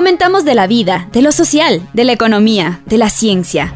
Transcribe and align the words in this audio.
Comentamos 0.00 0.46
de 0.46 0.54
la 0.54 0.66
vida, 0.66 1.10
de 1.12 1.20
lo 1.20 1.30
social, 1.30 1.86
de 1.92 2.04
la 2.04 2.12
economía, 2.12 2.80
de 2.86 2.96
la 2.96 3.10
ciencia. 3.10 3.74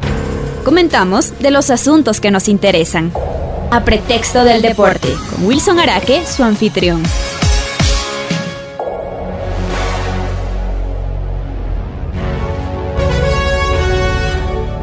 Comentamos 0.63 1.37
de 1.37 1.51
los 1.51 1.69
asuntos 1.69 2.19
que 2.19 2.31
nos 2.31 2.49
interesan. 2.49 3.13
A 3.69 3.85
pretexto 3.85 4.43
del 4.43 4.63
deporte, 4.63 5.09
con 5.29 5.45
Wilson 5.45 5.77
Araque, 5.77 6.25
su 6.25 6.43
anfitrión. 6.43 7.03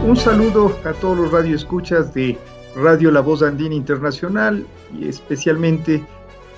Un 0.06 0.16
saludo 0.16 0.78
a 0.84 0.92
todos 0.92 1.18
los 1.18 1.32
radioescuchas 1.32 2.14
de 2.14 2.38
Radio 2.76 3.10
La 3.10 3.20
Voz 3.20 3.42
Andina 3.42 3.74
Internacional 3.74 4.64
y 4.96 5.08
especialmente 5.08 6.04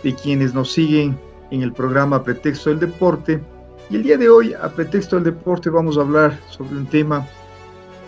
de 0.03 0.15
quienes 0.15 0.53
nos 0.53 0.71
siguen 0.73 1.19
en 1.51 1.63
el 1.63 1.73
programa 1.73 2.23
Pretexto 2.23 2.69
del 2.69 2.81
Deporte. 2.81 3.41
Y 3.91 3.97
el 3.97 4.03
día 4.03 4.17
de 4.17 4.29
hoy, 4.29 4.55
a 4.55 4.69
Pretexto 4.71 5.17
del 5.17 5.25
Deporte, 5.25 5.69
vamos 5.69 5.99
a 5.99 6.01
hablar 6.01 6.39
sobre 6.49 6.77
un 6.77 6.87
tema 6.87 7.27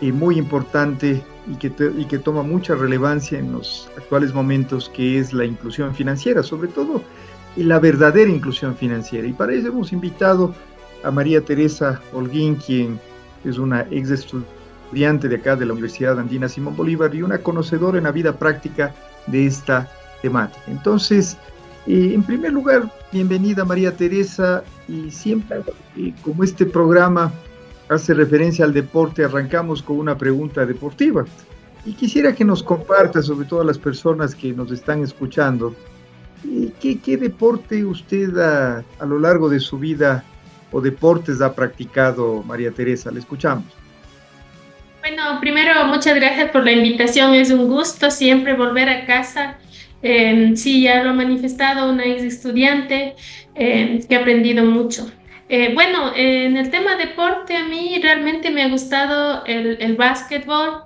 eh, 0.01 0.11
muy 0.11 0.39
importante 0.39 1.23
y 1.47 1.57
que, 1.57 1.71
y 1.97 2.05
que 2.07 2.19
toma 2.19 2.43
mucha 2.43 2.75
relevancia 2.75 3.39
en 3.39 3.53
los 3.53 3.89
actuales 3.97 4.33
momentos, 4.33 4.89
que 4.89 5.19
es 5.19 5.33
la 5.33 5.45
inclusión 5.45 5.95
financiera, 5.95 6.43
sobre 6.43 6.69
todo 6.69 7.03
la 7.57 7.79
verdadera 7.79 8.31
inclusión 8.31 8.75
financiera. 8.77 9.27
Y 9.27 9.33
para 9.33 9.53
eso 9.53 9.69
hemos 9.69 9.93
invitado 9.93 10.55
a 11.05 11.11
María 11.11 11.43
Teresa 11.43 12.01
Holguín, 12.13 12.57
quien 12.57 12.99
es 13.45 13.59
una 13.59 13.87
ex 13.91 14.11
estudiante 14.11 15.29
de 15.29 15.37
acá 15.37 15.57
de 15.57 15.67
la 15.67 15.73
Universidad 15.73 16.19
Andina 16.19 16.49
Simón 16.49 16.77
Bolívar 16.77 17.15
y 17.15 17.23
una 17.23 17.39
conocedora 17.39 17.99
en 17.99 18.05
la 18.05 18.13
vida 18.13 18.39
práctica 18.39 18.95
de 19.27 19.47
esta 19.47 19.91
temática. 20.23 20.63
Entonces, 20.69 21.37
eh, 21.87 22.13
en 22.15 22.23
primer 22.23 22.53
lugar, 22.53 22.91
bienvenida 23.13 23.65
María 23.65 23.97
Teresa 23.97 24.65
y 24.89 25.11
siempre 25.11 25.59
como 26.23 26.43
este 26.43 26.67
programa 26.67 27.33
hace 27.89 28.15
referencia 28.15 28.65
al 28.65 28.73
deporte, 28.73 29.25
arrancamos 29.25 29.83
con 29.83 29.99
una 29.99 30.19
pregunta 30.19 30.67
deportiva. 30.67 31.25
Y 31.85 31.93
quisiera 31.93 32.35
que 32.35 32.45
nos 32.45 32.63
comparta, 32.63 33.23
sobre 33.23 33.47
todo 33.47 33.61
a 33.61 33.65
las 33.65 33.79
personas 33.79 34.35
que 34.35 34.53
nos 34.53 34.73
están 34.73 35.05
escuchando, 35.05 35.75
eh, 36.45 36.73
¿qué, 36.81 36.99
qué 36.99 37.17
deporte 37.17 37.85
usted 37.85 38.37
a, 38.39 38.85
a, 38.99 39.07
lo 39.07 39.21
largo 39.21 39.49
de 39.49 39.61
su 39.61 39.79
vida 39.79 40.25
o 40.73 40.81
deportes 40.81 41.41
ha 41.41 41.55
practicado, 41.55 42.43
María 42.43 42.73
Teresa? 42.73 43.13
Le 43.13 43.21
escuchamos. 43.21 43.67
Bueno, 45.01 45.39
primero, 45.39 45.87
muchas 45.87 46.17
gracias 46.17 46.51
por 46.51 46.65
la 46.65 46.73
invitación. 46.73 47.33
Es 47.35 47.53
un 47.53 47.69
gusto 47.69 48.11
siempre 48.11 48.55
volver 48.57 48.89
a 48.89 49.07
casa 49.07 49.57
eh, 50.03 50.53
sí, 50.55 50.83
ya 50.83 51.03
lo 51.03 51.11
ha 51.11 51.15
manifestado 51.15 51.91
una 51.91 52.05
ex 52.05 52.23
estudiante 52.23 53.15
eh, 53.55 54.01
que 54.09 54.17
ha 54.17 54.21
aprendido 54.21 54.65
mucho. 54.65 55.11
Eh, 55.49 55.73
bueno, 55.75 56.13
en 56.15 56.57
el 56.57 56.71
tema 56.71 56.97
deporte 56.97 57.57
a 57.57 57.65
mí 57.65 57.99
realmente 58.03 58.51
me 58.51 58.63
ha 58.63 58.69
gustado 58.69 59.45
el, 59.47 59.79
el 59.81 59.97
básquetbol. 59.97 60.83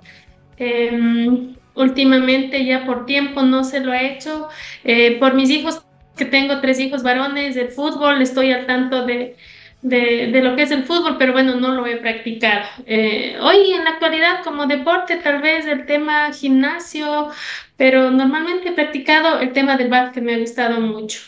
Em, 0.57 1.55
últimamente 1.73 2.65
ya 2.65 2.85
por 2.85 3.05
tiempo 3.05 3.41
no 3.41 3.63
se 3.63 3.79
lo 3.79 3.91
ha 3.91 4.01
hecho. 4.01 4.49
Eh, 4.83 5.17
por 5.19 5.33
mis 5.33 5.49
hijos, 5.49 5.83
que 6.15 6.25
tengo 6.25 6.61
tres 6.61 6.79
hijos 6.79 7.03
varones, 7.03 7.55
el 7.55 7.69
fútbol, 7.69 8.21
estoy 8.21 8.51
al 8.51 8.67
tanto 8.67 9.05
de, 9.05 9.35
de, 9.81 10.31
de, 10.31 10.41
lo 10.41 10.55
que 10.55 10.63
es 10.63 10.71
el 10.71 10.83
fútbol, 10.83 11.17
pero 11.17 11.33
bueno, 11.33 11.55
no 11.55 11.73
lo 11.73 11.85
he 11.85 11.97
practicado. 11.97 12.65
Eh, 12.85 13.35
hoy 13.41 13.71
en 13.71 13.83
la 13.83 13.91
actualidad 13.91 14.43
como 14.43 14.67
deporte 14.67 15.17
tal 15.17 15.41
vez 15.41 15.65
el 15.65 15.85
tema 15.85 16.31
gimnasio, 16.31 17.29
pero 17.77 18.11
normalmente 18.11 18.69
he 18.69 18.73
practicado 18.73 19.39
el 19.39 19.53
tema 19.53 19.77
del 19.77 19.89
básquet, 19.89 20.23
me 20.23 20.35
ha 20.35 20.39
gustado 20.39 20.79
mucho. 20.79 21.19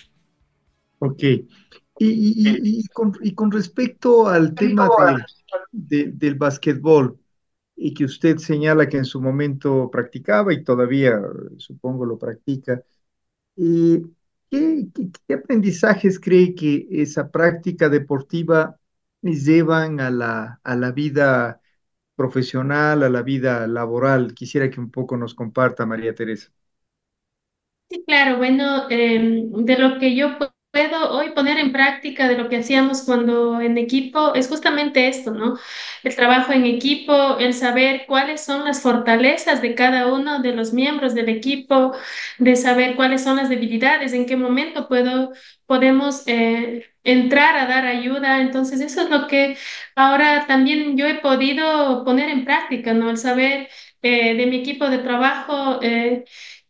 Ok. 0.99 1.23
Y, 1.23 1.47
y, 1.99 2.87
con, 2.87 3.13
y 3.21 3.33
con, 3.33 3.51
respecto 3.51 4.27
al 4.27 4.55
tema 4.55 4.89
de, 5.71 6.05
de, 6.05 6.11
del 6.11 6.35
básquetbol, 6.35 7.17
y 7.75 7.93
que 7.93 8.05
usted 8.05 8.37
señala 8.37 8.87
que 8.87 8.97
en 8.97 9.05
su 9.05 9.21
momento 9.21 9.89
practicaba 9.91 10.53
y 10.53 10.63
todavía 10.63 11.19
supongo 11.57 12.05
lo 12.05 12.17
practica, 12.17 12.81
y 13.55 14.01
¿Qué, 15.27 15.33
aprendizajes 15.33 16.19
cree 16.19 16.53
que 16.55 16.87
esa 16.91 17.31
práctica 17.31 17.89
deportiva 17.89 18.79
llevan 19.21 19.99
a 19.99 20.11
la, 20.11 20.59
a 20.63 20.75
la 20.75 20.91
vida 20.91 21.61
profesional, 22.15 23.03
a 23.03 23.09
la 23.09 23.23
vida 23.23 23.67
laboral? 23.67 24.33
Quisiera 24.35 24.69
que 24.69 24.79
un 24.79 24.91
poco 24.91 25.17
nos 25.17 25.33
comparta, 25.35 25.85
María 25.87 26.13
Teresa. 26.15 26.51
Sí, 27.89 28.03
claro, 28.05 28.37
bueno, 28.37 28.89
eh, 28.89 29.19
de 29.49 29.77
lo 29.77 29.99
que 29.99 30.15
yo 30.15 30.37
puedo 30.73 31.11
hoy 31.11 31.29
poner 31.31 31.59
en 31.59 31.71
práctica 31.71 32.27
de 32.27 32.37
lo 32.37 32.49
que 32.49 32.57
hacíamos 32.57 33.03
cuando 33.03 33.61
en 33.61 33.77
equipo 33.77 34.33
es 34.35 34.49
justamente 34.49 35.07
esto, 35.07 35.31
¿no? 35.31 35.57
El 36.03 36.15
trabajo 36.15 36.51
en 36.51 36.65
equipo, 36.65 37.37
el 37.39 37.53
saber 37.53 38.05
cuáles 38.07 38.41
son 38.43 38.65
las 38.65 38.81
fortalezas 38.81 39.61
de 39.61 39.75
cada 39.75 40.11
uno 40.11 40.41
de 40.41 40.53
los 40.55 40.73
miembros 40.73 41.13
del 41.13 41.29
equipo, 41.29 41.93
de 42.39 42.55
saber 42.55 42.95
cuáles 42.95 43.23
son 43.23 43.37
las 43.37 43.49
debilidades, 43.49 44.13
en 44.13 44.25
qué 44.25 44.35
momento 44.35 44.87
puedo, 44.87 45.31
podemos 45.67 46.23
eh, 46.27 46.87
entrar 47.03 47.55
a 47.57 47.67
dar 47.67 47.85
ayuda. 47.85 48.41
Entonces, 48.41 48.81
eso 48.81 49.01
es 49.03 49.09
lo 49.11 49.27
que 49.27 49.57
ahora 49.95 50.45
también 50.47 50.97
yo 50.97 51.05
he 51.07 51.15
podido 51.19 52.03
poner 52.03 52.29
en 52.29 52.45
práctica, 52.45 52.93
¿no? 52.95 53.11
El 53.11 53.17
saber 53.17 53.69
eh, 54.01 54.35
de 54.35 54.45
mi 54.47 54.57
equipo 54.57 54.89
de 54.89 54.97
trabajo. 54.99 55.79
Eh, 55.83 56.25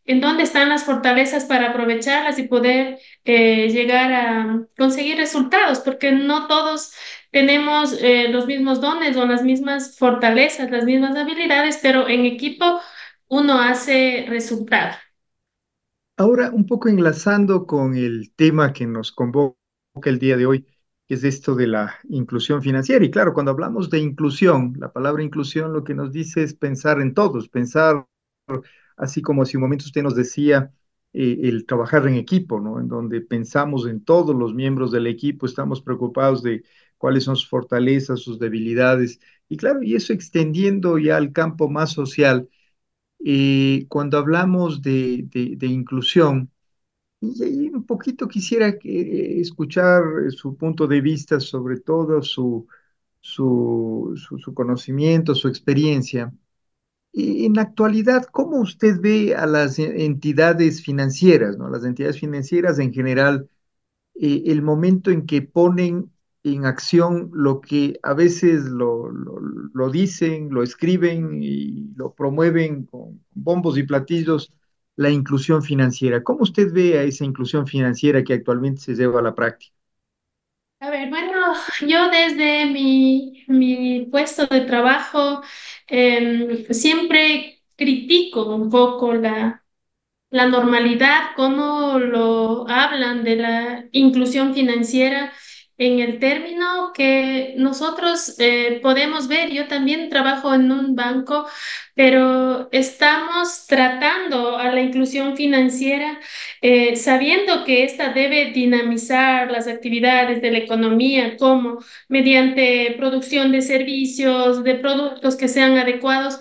en 0.06 0.22
dónde 0.22 0.44
están 0.44 0.69
las 0.69 0.84
fortalezas 0.84 1.46
para 1.46 1.69
aprovecharlas 1.69 2.38
y 2.40 2.44
poder 2.47 3.00
eh, 3.25 3.69
llegar 3.69 4.12
a 4.14 4.66
conseguir 4.78 5.18
resultados, 5.18 5.80
porque 5.80 6.12
no 6.12 6.47
todos 6.47 6.94
tenemos 7.31 7.94
eh, 8.02 8.28
los 8.30 8.46
mismos 8.46 8.81
dones 8.81 9.18
o 9.18 9.25
las 9.25 9.44
mismas 9.44 9.97
fortalezas, 9.97 10.69
las 10.72 10.86
mismas 10.86 11.16
habilidades, 11.16 11.80
pero 11.81 12.08
en 12.08 12.25
equipo 12.25 12.80
uno 13.28 13.59
hace 13.59 14.25
resultado. 14.28 14.96
Ahora, 16.18 16.52
un 16.52 16.68
poco 16.68 16.90
enlazando 16.90 17.66
con 17.66 17.96
el 17.96 18.34
tema 18.36 18.72
que 18.72 18.86
nos 18.86 19.12
convoca 19.12 19.56
el 20.03 20.19
día 20.19 20.38
de 20.38 20.46
hoy, 20.46 20.66
que 21.08 21.16
es 21.16 21.24
esto 21.24 21.56
de 21.56 21.68
la 21.68 21.96
inclusión 22.09 22.62
financiera. 22.62 23.03
Y 23.03 23.09
claro, 23.12 23.34
cuando 23.34 23.52
hablamos 23.52 23.90
de 23.90 24.00
inclusión, 24.00 24.74
la 24.80 24.92
palabra 24.94 25.24
inclusión 25.24 25.74
lo 25.74 25.84
que 25.84 25.96
nos 25.96 26.12
dice 26.12 26.44
es 26.44 26.53
pensar 26.53 27.02
en 27.02 27.13
todos, 27.13 27.50
pensar 27.50 28.06
así 28.98 29.22
como 29.22 29.46
si 29.46 29.58
un 29.58 29.64
momento 29.64 29.86
usted 29.86 30.04
nos 30.04 30.16
decía 30.16 30.72
eh, 31.14 31.42
el 31.44 31.66
trabajar 31.66 32.08
en 32.08 32.16
equipo, 32.16 32.59
¿no? 32.59 32.80
En 32.80 32.88
donde 32.88 33.22
pensamos 33.22 33.88
en 33.88 34.04
todos 34.04 34.36
los 34.36 34.54
miembros 34.56 34.92
del 34.92 35.08
equipo, 35.08 35.46
estamos 35.46 35.81
preocupados 35.81 36.42
de 36.44 36.64
cuáles 36.98 37.26
son 37.26 37.36
sus 37.36 37.50
fortalezas, 37.50 38.22
sus 38.22 38.40
debilidades, 38.40 39.20
y 39.50 39.58
claro, 39.58 39.84
y 39.84 39.96
eso 39.96 40.14
extendiendo 40.14 40.98
ya 40.98 41.18
al 41.18 41.31
campo 41.31 41.70
más 41.70 41.92
social, 41.92 42.50
eh, 43.26 43.86
cuando 43.90 44.18
hablamos 44.18 44.81
de, 44.81 45.25
de, 45.31 45.68
inclusión, 45.68 46.52
y 47.22 47.70
un 47.70 47.86
poquito 47.86 48.28
quisiera 48.28 48.78
que, 48.80 49.02
eh, 49.02 49.42
escuchar 49.42 50.04
su 50.31 50.58
punto 50.58 50.88
de 50.88 51.02
vista 51.02 51.40
sobre 51.40 51.80
todo 51.80 52.22
su, 52.22 52.68
su 53.22 54.54
conocimiento, 54.56 55.36
su 55.36 55.48
experiencia 55.48 56.34
en 57.13 57.53
la 57.53 57.63
actualidad, 57.63 58.25
¿cómo 58.25 58.59
usted 58.59 59.00
ve 59.00 59.35
a 59.35 59.46
las 59.46 59.78
entidades 59.79 60.84
financieras, 60.84 61.57
¿no? 61.57 61.69
las 61.69 61.85
entidades 61.85 62.19
financieras 62.19 62.79
en 62.79 62.91
general, 62.91 63.50
eh, 64.16 64.44
el 64.47 64.62
momento 64.62 65.12
en 65.12 65.25
que 65.25 65.41
ponen 65.44 66.12
en 66.44 66.66
acción 66.66 67.29
lo 67.34 67.62
que 67.62 68.00
a 68.03 68.13
veces 68.13 68.66
lo, 68.66 69.09
lo, 69.09 69.40
lo, 69.74 69.90
dicen, 69.91 70.50
lo 70.50 70.63
escriben 70.63 71.41
y 71.41 71.94
lo 71.96 72.13
promueven 72.13 72.85
con 72.85 73.24
bombos 73.31 73.78
y 73.78 73.84
platillos, 73.84 74.51
la 74.95 75.09
inclusión 75.09 75.63
financiera? 75.63 76.24
¿Cómo 76.24 76.41
usted 76.41 76.74
ve 76.74 76.97
a 77.00 77.03
esa 77.03 77.25
inclusión 77.25 77.68
financiera 77.68 78.24
que 78.24 78.34
actualmente 78.34 78.81
se 78.81 78.95
lleva 78.95 79.19
a 79.19 79.24
la 79.24 79.35
práctica? 79.35 79.75
A 80.80 80.89
ver, 80.89 81.09
bueno, 81.09 81.32
yo 81.88 82.10
desde 82.10 82.66
mi, 82.68 83.44
mi 83.48 84.06
puesto 84.12 84.46
de 84.48 84.62
trabajo 84.62 85.42
eh, 85.88 86.68
siempre 86.72 87.62
critico 87.76 88.46
un 88.56 88.70
poco 88.70 89.14
la, 89.14 89.64
la 90.32 90.48
normalidad, 90.48 91.32
cómo 91.36 92.00
lo 92.00 92.68
hablan 92.70 93.24
de 93.24 93.36
la 93.38 93.86
inclusión 93.92 94.54
financiera 94.54 95.34
en 95.88 96.00
el 96.00 96.19
término 96.19 96.91
que 96.94 97.53
nosotros 97.57 98.35
eh, 98.39 98.80
podemos 98.81 99.27
ver. 99.27 99.51
Yo 99.51 99.68
también 99.68 100.09
trabajo 100.09 100.53
en 100.53 100.71
un 100.71 100.95
banco, 100.95 101.45
pero 101.95 102.69
estamos 102.71 103.65
tratando 103.68 104.57
a 104.57 104.71
la 104.71 104.81
inclusión 104.81 105.35
financiera 105.38 106.19
eh, 106.62 106.95
sabiendo 106.95 107.63
que 107.65 107.83
esta 107.83 108.13
debe 108.13 108.51
dinamizar 108.51 109.51
las 109.51 109.68
actividades 109.68 110.41
de 110.41 110.51
la 110.51 110.59
economía, 110.59 111.38
como 111.38 111.80
mediante 112.07 112.95
producción 112.97 113.51
de 113.51 113.62
servicios, 113.62 114.63
de 114.63 114.75
productos 114.75 115.35
que 115.35 115.47
sean 115.47 115.77
adecuados, 115.77 116.39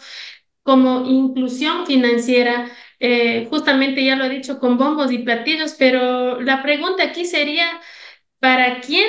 como 0.62 1.04
inclusión 1.06 1.86
financiera. 1.86 2.70
Eh, 3.00 3.46
justamente 3.50 4.04
ya 4.04 4.16
lo 4.16 4.24
he 4.24 4.28
dicho 4.28 4.58
con 4.60 4.78
bombos 4.78 5.10
y 5.12 5.18
platillos, 5.18 5.74
pero 5.78 6.40
la 6.40 6.62
pregunta 6.62 7.02
aquí 7.04 7.24
sería, 7.24 7.66
¿para 8.42 8.80
quién 8.80 9.06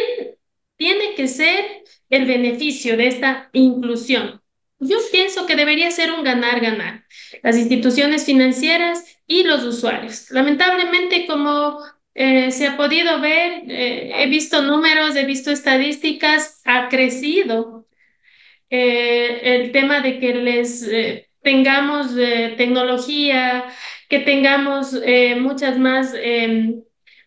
tiene 0.77 1.15
que 1.15 1.27
ser 1.27 1.65
el 2.11 2.25
beneficio 2.25 2.95
de 2.95 3.07
esta 3.07 3.49
inclusión? 3.51 4.43
Yo 4.77 4.97
pienso 5.11 5.47
que 5.47 5.55
debería 5.55 5.89
ser 5.89 6.11
un 6.11 6.23
ganar-ganar. 6.23 7.05
Las 7.41 7.57
instituciones 7.57 8.25
financieras 8.25 9.17
y 9.25 9.41
los 9.43 9.63
usuarios. 9.63 10.29
Lamentablemente, 10.29 11.25
como 11.25 11.79
eh, 12.13 12.51
se 12.51 12.67
ha 12.67 12.77
podido 12.77 13.21
ver, 13.21 13.63
eh, 13.69 14.11
he 14.21 14.27
visto 14.27 14.61
números, 14.61 15.15
he 15.15 15.25
visto 15.25 15.49
estadísticas, 15.49 16.61
ha 16.65 16.87
crecido 16.89 17.87
eh, 18.69 19.39
el 19.43 19.71
tema 19.71 20.01
de 20.01 20.19
que 20.19 20.35
les 20.35 20.87
tengamos 21.41 22.15
tecnología, 22.55 23.65
que 24.09 24.19
tengamos 24.19 24.95
muchas 25.37 25.79
más 25.79 26.13
em, 26.15 26.83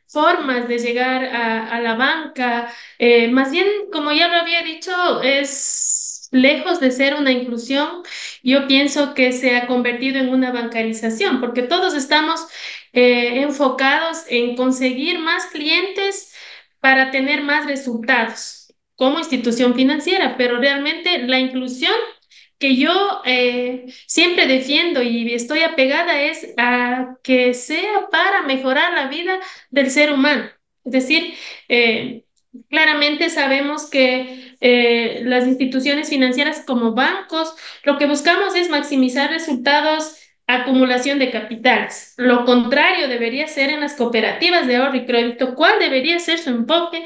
formas 0.08 0.68
de 0.68 0.78
llegar 0.78 1.24
a, 1.24 1.68
a 1.68 1.80
la 1.80 1.94
banca. 1.96 2.72
más 3.32 3.50
bien, 3.50 3.66
como 3.92 4.12
ya 4.12 4.28
lo 4.28 4.36
había 4.36 4.62
dicho, 4.62 4.92
es 5.22 6.28
lejos 6.32 6.80
de 6.80 6.90
ser 6.90 7.14
una 7.14 7.32
inclusión, 7.32 8.02
yo 8.42 8.66
pienso 8.66 9.14
que 9.14 9.32
se 9.32 9.56
ha 9.56 9.66
convertido 9.66 10.18
en 10.18 10.28
una 10.28 10.52
bancarización, 10.52 11.40
porque 11.40 11.62
todos 11.62 11.94
estamos 11.94 12.46
eh, 12.92 13.42
enfocados 13.42 14.24
en 14.28 14.56
conseguir 14.56 15.18
más 15.18 15.46
clientes 15.46 16.34
para 16.80 17.10
tener 17.10 17.42
más 17.42 17.66
resultados 17.66 18.74
como 18.94 19.18
institución 19.18 19.74
financiera, 19.74 20.36
pero 20.38 20.58
realmente 20.58 21.18
la 21.18 21.38
inclusión 21.38 21.94
que 22.58 22.76
yo 22.76 23.22
eh, 23.24 23.86
siempre 24.06 24.46
defiendo 24.46 25.02
y 25.02 25.32
estoy 25.34 25.60
apegada 25.62 26.22
es 26.22 26.54
a 26.56 27.16
que 27.22 27.54
sea 27.54 28.08
para 28.10 28.42
mejorar 28.42 28.92
la 28.94 29.08
vida 29.08 29.38
del 29.70 29.90
ser 29.90 30.12
humano. 30.12 30.44
Es 30.84 30.92
decir, 30.92 31.34
eh, 31.68 32.24
claramente 32.70 33.28
sabemos 33.30 33.90
que 33.90 34.56
las 35.24 35.46
instituciones 35.46 36.08
financieras 36.08 36.64
como 36.66 36.92
bancos, 36.92 37.54
lo 37.84 37.98
que 37.98 38.06
buscamos 38.06 38.54
es 38.54 38.70
maximizar 38.70 39.30
resultados 39.30 40.16
acumulación 40.46 41.18
de 41.18 41.30
capitales. 41.30 42.14
Lo 42.16 42.44
contrario 42.44 43.08
debería 43.08 43.46
ser 43.48 43.70
en 43.70 43.80
las 43.80 43.94
cooperativas 43.94 44.66
de 44.66 44.76
ahorro 44.76 44.96
y 44.96 45.06
crédito. 45.06 45.54
¿Cuál 45.54 45.78
debería 45.80 46.18
ser 46.18 46.38
su 46.38 46.50
enfoque? 46.50 47.04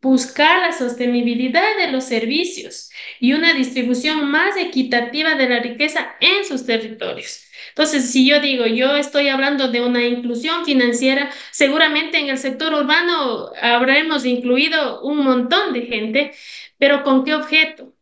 Buscar 0.00 0.60
la 0.60 0.72
sostenibilidad 0.72 1.76
de 1.76 1.90
los 1.90 2.04
servicios 2.04 2.90
y 3.18 3.32
una 3.32 3.52
distribución 3.52 4.30
más 4.30 4.56
equitativa 4.56 5.34
de 5.34 5.48
la 5.48 5.60
riqueza 5.60 6.14
en 6.20 6.44
sus 6.44 6.64
territorios. 6.66 7.42
Entonces, 7.70 8.10
si 8.10 8.24
yo 8.28 8.40
digo, 8.40 8.66
yo 8.66 8.96
estoy 8.96 9.28
hablando 9.28 9.68
de 9.68 9.80
una 9.80 10.04
inclusión 10.06 10.64
financiera, 10.64 11.30
seguramente 11.50 12.18
en 12.18 12.28
el 12.28 12.38
sector 12.38 12.72
urbano 12.74 13.50
habremos 13.60 14.24
incluido 14.24 15.02
un 15.02 15.18
montón 15.24 15.72
de 15.72 15.82
gente, 15.82 16.32
pero 16.78 17.02
¿con 17.02 17.24
qué 17.24 17.34
objeto? 17.34 17.92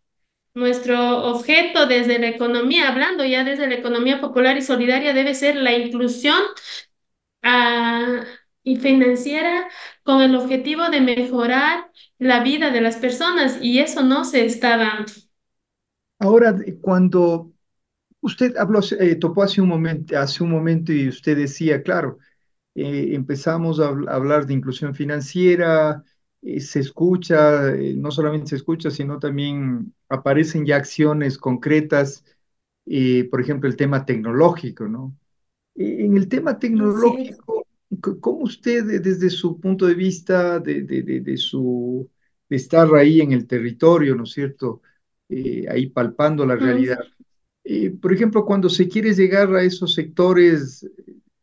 Nuestro 0.54 1.24
objeto 1.26 1.86
desde 1.86 2.18
la 2.18 2.28
economía, 2.28 2.88
hablando 2.88 3.24
ya 3.24 3.44
desde 3.44 3.68
la 3.68 3.74
economía 3.76 4.20
popular 4.20 4.56
y 4.56 4.62
solidaria, 4.62 5.12
debe 5.14 5.34
ser 5.34 5.56
la 5.56 5.74
inclusión 5.76 6.42
ah, 7.42 8.24
y 8.66 8.76
financiera 8.78 9.68
con 10.04 10.22
el 10.22 10.36
objetivo 10.36 10.90
de 10.90 11.00
mejorar 11.00 11.90
la 12.18 12.40
vida 12.42 12.70
de 12.72 12.82
las 12.82 12.96
personas 12.98 13.58
y 13.62 13.78
eso 13.80 14.02
no 14.02 14.24
se 14.26 14.44
está 14.46 14.76
dando. 14.76 15.12
Ahora, 16.18 16.54
cuando 16.80 17.52
usted 18.22 18.56
habló, 18.56 18.80
eh, 19.00 19.16
topó 19.16 19.42
hace 19.44 19.60
un 19.62 19.68
momento, 19.68 20.18
hace 20.18 20.44
un 20.44 20.50
momento 20.50 20.92
y 20.92 21.08
usted 21.08 21.36
decía, 21.36 21.82
claro, 21.82 22.18
eh, 22.74 23.10
empezamos 23.14 23.80
a 23.80 23.88
hablar 23.88 24.46
de 24.46 24.54
inclusión 24.54 24.94
financiera, 24.94 26.04
eh, 26.42 26.60
se 26.60 26.80
escucha, 26.80 27.70
eh, 27.74 27.94
no 27.96 28.10
solamente 28.12 28.48
se 28.50 28.56
escucha, 28.56 28.90
sino 28.90 29.18
también 29.20 29.94
aparecen 30.08 30.66
ya 30.66 30.76
acciones 30.76 31.38
concretas, 31.38 32.24
eh, 32.86 33.28
por 33.30 33.40
ejemplo, 33.40 33.68
el 33.68 33.76
tema 33.76 34.04
tecnológico, 34.06 34.88
¿no? 34.88 35.16
En 35.76 36.16
el 36.16 36.28
tema 36.28 36.58
tecnológico, 36.58 37.55
¿cómo 38.20 38.40
usted 38.42 39.00
desde 39.02 39.30
su 39.30 39.60
punto 39.60 39.86
de 39.86 39.94
vista, 39.94 40.58
de, 40.60 40.82
de, 40.82 41.36
su, 41.36 42.08
de 42.48 42.56
estar 42.56 42.92
ahí 42.94 43.20
en 43.20 43.32
el 43.32 43.46
territorio, 43.46 44.14
¿no 44.14 44.24
es 44.24 44.32
cierto? 44.32 44.82
ahí 45.68 45.88
palpando 45.88 46.46
la 46.46 46.54
realidad. 46.54 47.00
por 48.00 48.12
ejemplo, 48.12 48.44
cuando 48.44 48.68
se 48.68 48.88
quiere 48.88 49.12
llegar 49.12 49.52
a 49.54 49.62
esos 49.62 49.94
sectores 49.94 50.88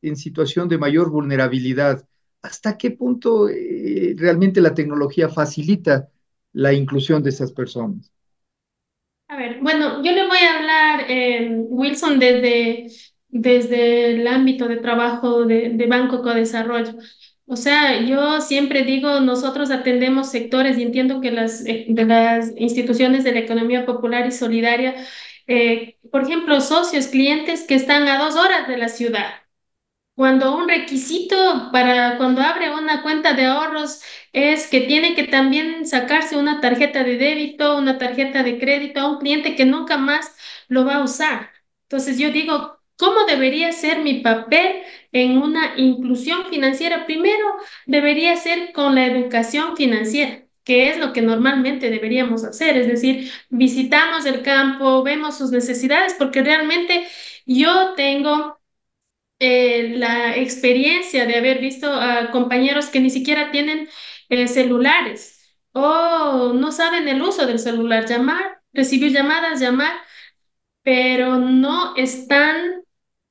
en 0.02 0.16
situación 0.16 0.68
de 0.68 0.78
mayor 0.78 1.10
vulnerabilidad, 1.10 2.08
¿hasta 2.42 2.78
qué 2.78 2.92
punto 2.92 3.50
eh, 3.50 4.14
realmente 4.18 4.62
la 4.62 4.74
tecnología 4.74 5.30
facilita 5.30 6.10
la 6.52 6.74
inclusión 6.74 7.24
de 7.24 7.30
esas 7.30 7.52
personas? 7.52 8.12
A 9.30 9.38
ver, 9.38 9.60
bueno, 9.62 10.04
yo 10.04 10.12
le 10.12 10.28
voy 10.28 10.38
a 10.38 10.58
hablar, 10.60 11.06
eh, 11.10 11.50
Wilson, 11.50 12.20
desde, 12.20 12.88
desde 13.34 14.12
el 14.16 14.28
ámbito 14.28 14.68
de 14.68 14.78
trabajo 14.78 15.46
de, 15.46 15.70
de 15.72 15.88
Banco 15.88 16.22
Codesarrollo. 16.22 16.94
O 17.46 17.56
sea, 17.58 18.02
yo 18.02 18.40
siempre 18.42 18.84
digo, 18.84 19.20
nosotros 19.20 19.70
atendemos 19.72 20.32
sectores 20.32 20.78
y 20.78 20.84
entiendo 20.84 21.20
que 21.22 21.32
las, 21.32 21.66
eh, 21.66 21.86
de 21.90 22.06
las 22.06 22.54
instituciones 22.58 23.24
de 23.24 23.34
la 23.34 23.40
economía 23.40 23.86
popular 23.86 24.26
y 24.28 24.32
solidaria, 24.32 24.96
por 26.12 26.24
ejemplo, 26.24 26.62
socios, 26.62 27.08
clientes 27.08 27.64
que 27.68 27.76
están 27.76 28.08
a 28.08 28.18
dos 28.24 28.36
horas 28.36 28.68
de 28.68 28.78
la 28.78 28.88
ciudad, 28.90 29.26
cuando 30.16 30.56
un 30.58 30.70
requisito 30.70 31.70
para 31.72 32.18
cuando 32.18 32.42
abre 32.42 32.72
una 32.74 33.04
cuenta 33.04 33.34
de 33.34 33.46
ahorros 33.46 34.02
es 34.34 34.68
que 34.68 34.82
tiene 34.82 35.16
que 35.16 35.26
también 35.26 35.88
sacarse 35.88 36.38
una 36.38 36.62
tarjeta 36.62 37.04
de 37.04 37.18
débito, 37.18 37.78
una 37.78 37.98
tarjeta 37.98 38.44
de 38.44 38.60
crédito 38.60 39.00
a 39.02 39.12
un 39.12 39.20
cliente 39.20 39.56
que 39.56 39.66
nunca 39.66 39.98
más 39.98 40.36
lo 40.70 40.86
va 40.86 40.96
a 40.98 41.04
usar. 41.04 41.52
Entonces 41.84 42.20
yo 42.20 42.32
digo, 42.32 42.73
¿cómo 42.98 43.26
debería 43.26 43.72
ser 43.72 44.00
mi 44.00 44.22
papel 44.22 44.84
en 45.12 45.38
una 45.38 45.74
inclusión 45.78 46.46
financiera? 46.50 47.06
Primero, 47.06 47.46
debería 47.86 48.36
ser 48.38 48.72
con 48.74 48.96
la 48.96 49.06
educación 49.06 49.76
financiera 49.78 50.44
que 50.64 50.90
es 50.90 50.98
lo 50.98 51.12
que 51.12 51.22
normalmente 51.22 51.90
deberíamos 51.90 52.46
hacer, 52.46 52.78
es 52.78 52.88
decir, 52.88 53.30
visitamos 53.50 54.26
el 54.26 54.44
campo, 54.44 55.04
vemos 55.04 55.38
sus 55.38 55.52
necesidades, 55.52 56.14
porque 56.18 56.42
realmente 56.42 57.06
yo 57.46 57.94
tengo 57.96 58.60
eh, 59.40 59.96
la 59.98 60.38
experiencia 60.38 61.26
de 61.26 61.38
haber 61.38 61.60
visto 61.60 61.92
a 61.94 62.32
compañeros 62.32 62.88
que 62.88 63.00
ni 63.02 63.10
siquiera 63.10 63.52
tienen 63.52 63.90
eh, 64.30 64.48
celulares 64.48 65.58
o 65.74 66.54
no 66.54 66.72
saben 66.72 67.08
el 67.08 67.22
uso 67.22 67.46
del 67.48 67.60
celular, 67.60 68.06
llamar, 68.08 68.62
recibir 68.74 69.12
llamadas, 69.12 69.60
llamar, 69.60 69.94
pero 70.84 71.38
no 71.40 71.96
están 71.96 72.84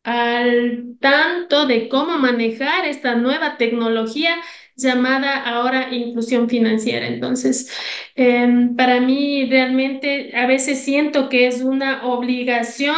al 0.04 0.96
tanto 1.00 1.66
de 1.66 1.88
cómo 1.88 2.18
manejar 2.18 2.86
esta 2.86 3.14
nueva 3.14 3.56
tecnología 3.56 4.36
llamada 4.76 5.42
ahora 5.42 5.92
inclusión 5.94 6.48
financiera. 6.48 7.06
Entonces, 7.06 7.72
em, 8.14 8.74
para 8.76 9.00
mí 9.00 9.46
realmente 9.48 10.36
a 10.36 10.46
veces 10.46 10.80
siento 10.84 11.28
que 11.28 11.46
es 11.46 11.60
una 11.62 12.04
obligación, 12.06 12.96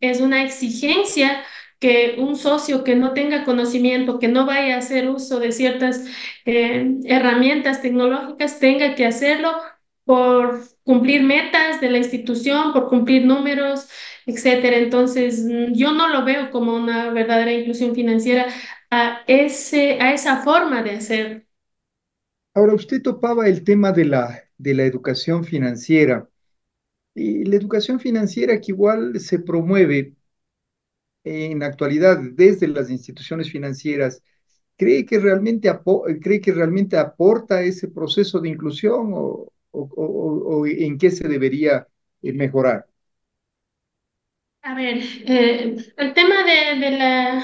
es 0.00 0.20
una 0.20 0.42
exigencia 0.44 1.42
que 1.78 2.16
un 2.18 2.36
socio 2.36 2.84
que 2.84 2.94
no 2.94 3.14
tenga 3.14 3.44
conocimiento, 3.44 4.18
que 4.18 4.28
no 4.28 4.46
vaya 4.46 4.74
a 4.76 4.78
hacer 4.78 5.08
uso 5.08 5.40
de 5.40 5.52
ciertas 5.52 6.04
eh, 6.44 6.98
herramientas 7.04 7.80
tecnológicas, 7.82 8.60
tenga 8.60 8.94
que 8.94 9.06
hacerlo 9.06 9.52
por 10.04 10.60
cumplir 10.84 11.22
metas 11.22 11.80
de 11.80 11.90
la 11.90 11.98
institución, 11.98 12.72
por 12.72 12.88
cumplir 12.88 13.24
números, 13.24 13.88
etcétera. 14.30 14.78
Entonces, 14.78 15.46
yo 15.72 15.92
no 15.92 16.08
lo 16.08 16.24
veo 16.24 16.50
como 16.50 16.74
una 16.74 17.10
verdadera 17.10 17.52
inclusión 17.52 17.94
financiera 17.94 18.46
a, 18.90 19.20
ese, 19.26 20.00
a 20.00 20.12
esa 20.12 20.42
forma 20.42 20.82
de 20.82 20.90
hacer. 20.92 21.46
Ahora, 22.54 22.74
usted 22.74 23.02
topaba 23.02 23.48
el 23.48 23.64
tema 23.64 23.92
de 23.92 24.04
la, 24.04 24.44
de 24.58 24.74
la 24.74 24.84
educación 24.84 25.44
financiera. 25.44 26.28
Y 27.14 27.44
la 27.44 27.56
educación 27.56 28.00
financiera 28.00 28.60
que 28.60 28.72
igual 28.72 29.20
se 29.20 29.40
promueve 29.40 30.14
en 31.24 31.58
la 31.60 31.66
actualidad 31.66 32.18
desde 32.20 32.68
las 32.68 32.90
instituciones 32.90 33.50
financieras, 33.50 34.22
¿cree 34.76 35.04
que 35.06 35.18
realmente, 35.18 35.70
cree 36.22 36.40
que 36.40 36.52
realmente 36.52 36.96
aporta 36.96 37.62
ese 37.62 37.88
proceso 37.88 38.40
de 38.40 38.48
inclusión 38.50 39.10
o, 39.14 39.52
en 40.66 40.98
qué 40.98 41.10
se 41.10 41.28
debería 41.28 41.86
eh, 42.22 42.32
mejorar? 42.32 42.89
A 44.62 44.74
ver, 44.74 44.98
eh, 45.26 45.76
el 45.96 46.14
tema 46.14 46.44
de, 46.44 46.78
de 46.78 46.90
la, 46.98 47.42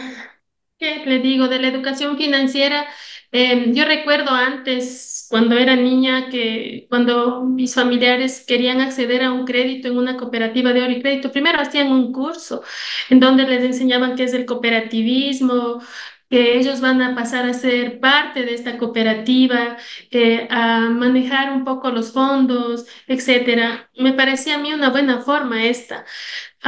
¿qué 0.79 1.03
le 1.07 1.19
digo? 1.21 1.49
De 1.49 1.59
la 1.59 1.69
educación 1.69 2.17
financiera, 2.19 2.87
eh, 3.33 3.73
yo 3.73 3.85
recuerdo 3.87 4.31
antes 4.33 5.27
cuando 5.31 5.57
era 5.57 5.77
niña 5.77 6.29
que 6.31 6.87
cuando 6.91 7.43
mis 7.45 7.75
familiares 7.75 8.45
querían 8.47 8.81
acceder 8.83 9.23
a 9.25 9.33
un 9.33 9.47
crédito 9.47 9.89
en 9.89 9.97
una 9.97 10.17
cooperativa 10.19 10.73
de 10.75 10.83
oro 10.83 10.93
y 10.93 11.01
crédito, 11.03 11.33
primero 11.33 11.59
hacían 11.61 11.91
un 11.91 12.13
curso 12.13 12.63
en 13.09 13.19
donde 13.21 13.45
les 13.49 13.65
enseñaban 13.65 14.15
qué 14.15 14.25
es 14.25 14.35
el 14.35 14.45
cooperativismo, 14.47 15.81
que 16.29 16.59
ellos 16.59 16.81
van 16.81 17.01
a 17.03 17.15
pasar 17.15 17.49
a 17.49 17.55
ser 17.55 18.01
parte 18.01 18.43
de 18.43 18.55
esta 18.55 18.79
cooperativa, 18.79 19.77
eh, 20.11 20.49
a 20.51 20.81
manejar 20.91 21.53
un 21.53 21.65
poco 21.65 21.91
los 21.93 22.13
fondos, 22.13 22.85
etcétera. 23.07 23.91
Me 23.97 24.13
parecía 24.13 24.57
a 24.57 24.59
mí 24.59 24.73
una 24.73 24.91
buena 24.91 25.21
forma 25.23 25.65
esta. 25.67 26.05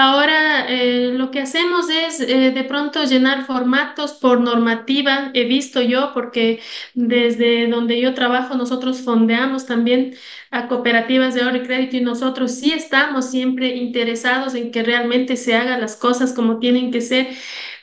Ahora 0.00 0.64
eh, 0.68 1.10
lo 1.12 1.32
que 1.32 1.40
hacemos 1.40 1.90
es 1.90 2.20
eh, 2.20 2.52
de 2.52 2.62
pronto 2.62 3.02
llenar 3.02 3.44
formatos 3.46 4.12
por 4.12 4.40
normativa, 4.40 5.32
he 5.34 5.44
visto 5.44 5.82
yo, 5.82 6.12
porque 6.14 6.60
desde 6.94 7.66
donde 7.68 8.00
yo 8.00 8.14
trabajo 8.14 8.54
nosotros 8.54 9.00
fondeamos 9.02 9.66
también 9.66 10.14
a 10.52 10.68
cooperativas 10.68 11.34
de 11.34 11.42
ahorro 11.42 11.56
y 11.56 11.62
crédito 11.64 11.96
y 11.96 12.00
nosotros 12.00 12.52
sí 12.54 12.72
estamos 12.72 13.28
siempre 13.28 13.74
interesados 13.74 14.54
en 14.54 14.70
que 14.70 14.84
realmente 14.84 15.36
se 15.36 15.56
hagan 15.56 15.80
las 15.80 15.96
cosas 15.96 16.32
como 16.32 16.60
tienen 16.60 16.92
que 16.92 17.00
ser, 17.00 17.26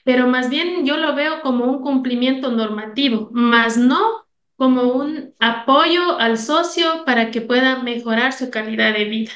pero 0.06 0.26
más 0.28 0.50
bien 0.50 0.86
yo 0.86 0.96
lo 0.98 1.16
veo 1.16 1.42
como 1.42 1.66
un 1.66 1.82
cumplimiento 1.82 2.50
normativo, 2.52 3.30
más 3.34 3.76
no 3.78 4.26
como 4.56 4.84
un 4.94 5.34
apoyo 5.42 6.18
al 6.20 6.38
socio 6.38 7.04
para 7.06 7.30
que 7.32 7.42
pueda 7.42 7.84
mejorar 7.84 8.32
su 8.32 8.50
calidad 8.50 8.94
de 8.94 9.04
vida. 9.06 9.32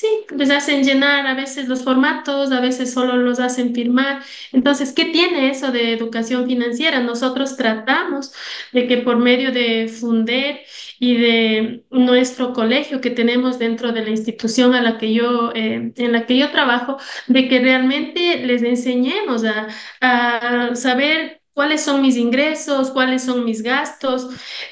Sí, 0.00 0.06
les 0.36 0.48
hacen 0.50 0.84
llenar 0.84 1.26
a 1.26 1.34
veces 1.34 1.66
los 1.66 1.82
formatos, 1.82 2.52
a 2.52 2.60
veces 2.60 2.92
solo 2.94 3.16
los 3.16 3.40
hacen 3.40 3.74
firmar. 3.74 4.22
Entonces, 4.52 4.92
¿qué 4.92 5.06
tiene 5.06 5.50
eso 5.50 5.72
de 5.72 5.92
educación 5.92 6.46
financiera? 6.46 7.00
Nosotros 7.00 7.56
tratamos 7.56 8.32
de 8.72 8.86
que 8.86 8.98
por 8.98 9.16
medio 9.16 9.50
de 9.50 9.88
Funder 9.88 10.60
y 11.00 11.16
de 11.16 11.84
nuestro 11.90 12.52
colegio 12.52 13.00
que 13.00 13.10
tenemos 13.10 13.58
dentro 13.58 13.90
de 13.92 14.02
la 14.04 14.10
institución 14.10 14.72
a 14.76 14.82
la 14.82 14.98
que 14.98 15.12
yo, 15.12 15.50
eh, 15.52 15.92
en 15.96 16.12
la 16.12 16.26
que 16.26 16.38
yo 16.38 16.52
trabajo, 16.52 16.98
de 17.26 17.48
que 17.48 17.58
realmente 17.58 18.46
les 18.46 18.62
enseñemos 18.62 19.42
a, 19.44 19.66
a 20.00 20.76
saber 20.76 21.40
cuáles 21.54 21.82
son 21.82 22.02
mis 22.02 22.16
ingresos, 22.16 22.90
cuáles 22.92 23.24
son 23.24 23.44
mis 23.44 23.62
gastos. 23.64 24.28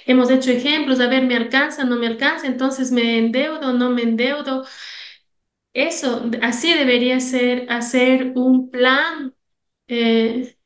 Hemos 0.07 0.31
hecho 0.31 0.53
ejemplos, 0.53 1.01
a 1.01 1.09
ver, 1.09 1.25
me 1.25 1.35
alcanza, 1.35 1.83
no 1.83 1.97
me 1.97 2.07
alcanza, 2.07 2.47
entonces 2.47 2.93
me 2.93 3.19
endeudo, 3.19 3.73
no 3.73 3.91
me 3.91 4.03
endeudo. 4.03 4.65
Eso, 5.77 6.31
así 6.43 6.73
debería 6.75 7.21
ser 7.21 7.67
hacer 7.71 8.33
un 8.35 8.71
plan 8.71 9.35
eh, 9.89 10.57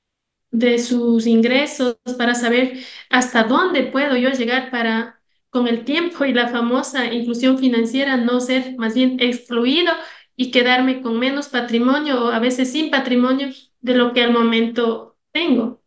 de 0.52 0.78
sus 0.78 1.26
ingresos 1.26 1.98
para 2.18 2.34
saber 2.36 2.78
hasta 3.10 3.44
dónde 3.44 3.84
puedo 3.84 4.16
yo 4.16 4.30
llegar 4.30 4.70
para, 4.70 5.22
con 5.50 5.68
el 5.68 5.84
tiempo 5.84 6.24
y 6.26 6.34
la 6.34 6.48
famosa 6.48 7.06
inclusión 7.12 7.58
financiera, 7.58 8.16
no 8.18 8.40
ser 8.40 8.76
más 8.78 8.94
bien 8.94 9.18
excluido 9.20 9.92
y 10.36 10.50
quedarme 10.52 11.02
con 11.02 11.18
menos 11.18 11.48
patrimonio 11.48 12.26
o 12.26 12.28
a 12.30 12.40
veces 12.40 12.72
sin 12.72 12.90
patrimonio 12.90 13.48
de 13.80 13.94
lo 13.96 14.12
que 14.14 14.22
al 14.24 14.32
momento 14.32 15.18
tengo. 15.32 15.82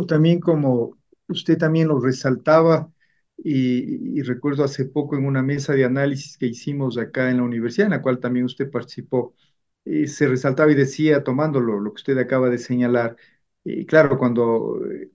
O 0.00 0.06
también 0.06 0.40
como 0.40 0.96
usted 1.28 1.58
también 1.58 1.88
lo 1.88 1.98
resaltaba, 2.00 2.91
y, 3.36 4.22
recuerdo 4.22 4.64
hace 4.64 4.84
poco 4.84 5.16
en 5.16 5.26
una 5.26 5.42
mesa 5.42 5.74
de 5.74 5.84
análisis 5.84 6.38
que 6.38 6.46
hicimos 6.46 6.98
acá 6.98 7.30
en 7.30 7.38
la 7.38 7.42
universidad, 7.44 7.86
en 7.86 7.92
la 7.92 8.02
cual 8.02 8.20
también 8.20 8.46
usted 8.46 8.70
participó, 8.70 9.34
eh, 9.84 10.06
se 10.06 10.28
resaltaba 10.28 10.70
y 10.72 10.74
decía, 10.76 11.24
tomándolo 11.24 11.80
lo 11.80 11.92
que 11.92 12.00
usted 12.00 12.18
acaba 12.18 12.50
de 12.50 12.58
señalar, 12.58 13.16
y 13.64 13.86
claro, 13.86 14.18
cuando, 14.18 14.80
eh, 14.90 15.10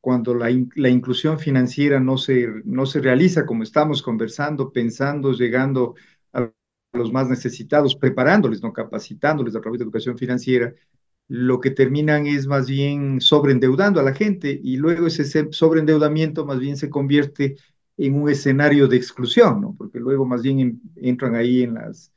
cuando 0.00 0.34
la, 0.34 0.48
la, 0.76 0.88
inclusión 0.88 1.38
financiera 1.38 2.00
no 2.00 2.18
se, 2.18 2.48
no 2.64 2.86
se 2.86 3.00
realiza 3.00 3.46
como 3.46 3.62
estamos 3.62 4.02
conversando, 4.02 4.72
pensando, 4.72 5.32
llegando 5.32 5.94
a 6.32 6.52
los 6.92 7.12
más 7.12 7.28
necesitados, 7.28 7.96
preparándoles, 7.96 8.62
no 8.62 8.72
capacitándoles 8.72 9.56
a 9.56 9.60
través 9.60 9.78
de 9.78 9.84
educación 9.84 10.18
financiera, 10.18 10.74
lo 11.28 11.60
que 11.60 11.70
terminan 11.70 12.26
es 12.26 12.46
más 12.46 12.68
bien 12.68 13.20
sobreendeudando 13.20 14.00
a 14.00 14.02
la 14.02 14.14
gente 14.14 14.58
y 14.62 14.76
luego 14.76 15.06
ese 15.06 15.24
sobreendeudamiento 15.52 16.44
más 16.44 16.58
bien 16.60 16.76
se 16.76 16.90
convierte 16.90 17.56
en 17.96 18.14
un 18.20 18.28
escenario 18.30 18.88
de 18.88 18.96
exclusión, 18.96 19.60
¿no? 19.60 19.74
Porque 19.76 20.00
luego 20.00 20.26
más 20.26 20.42
bien 20.42 20.80
entran 20.96 21.34
ahí 21.34 21.62
en, 21.62 21.74
las, 21.74 22.12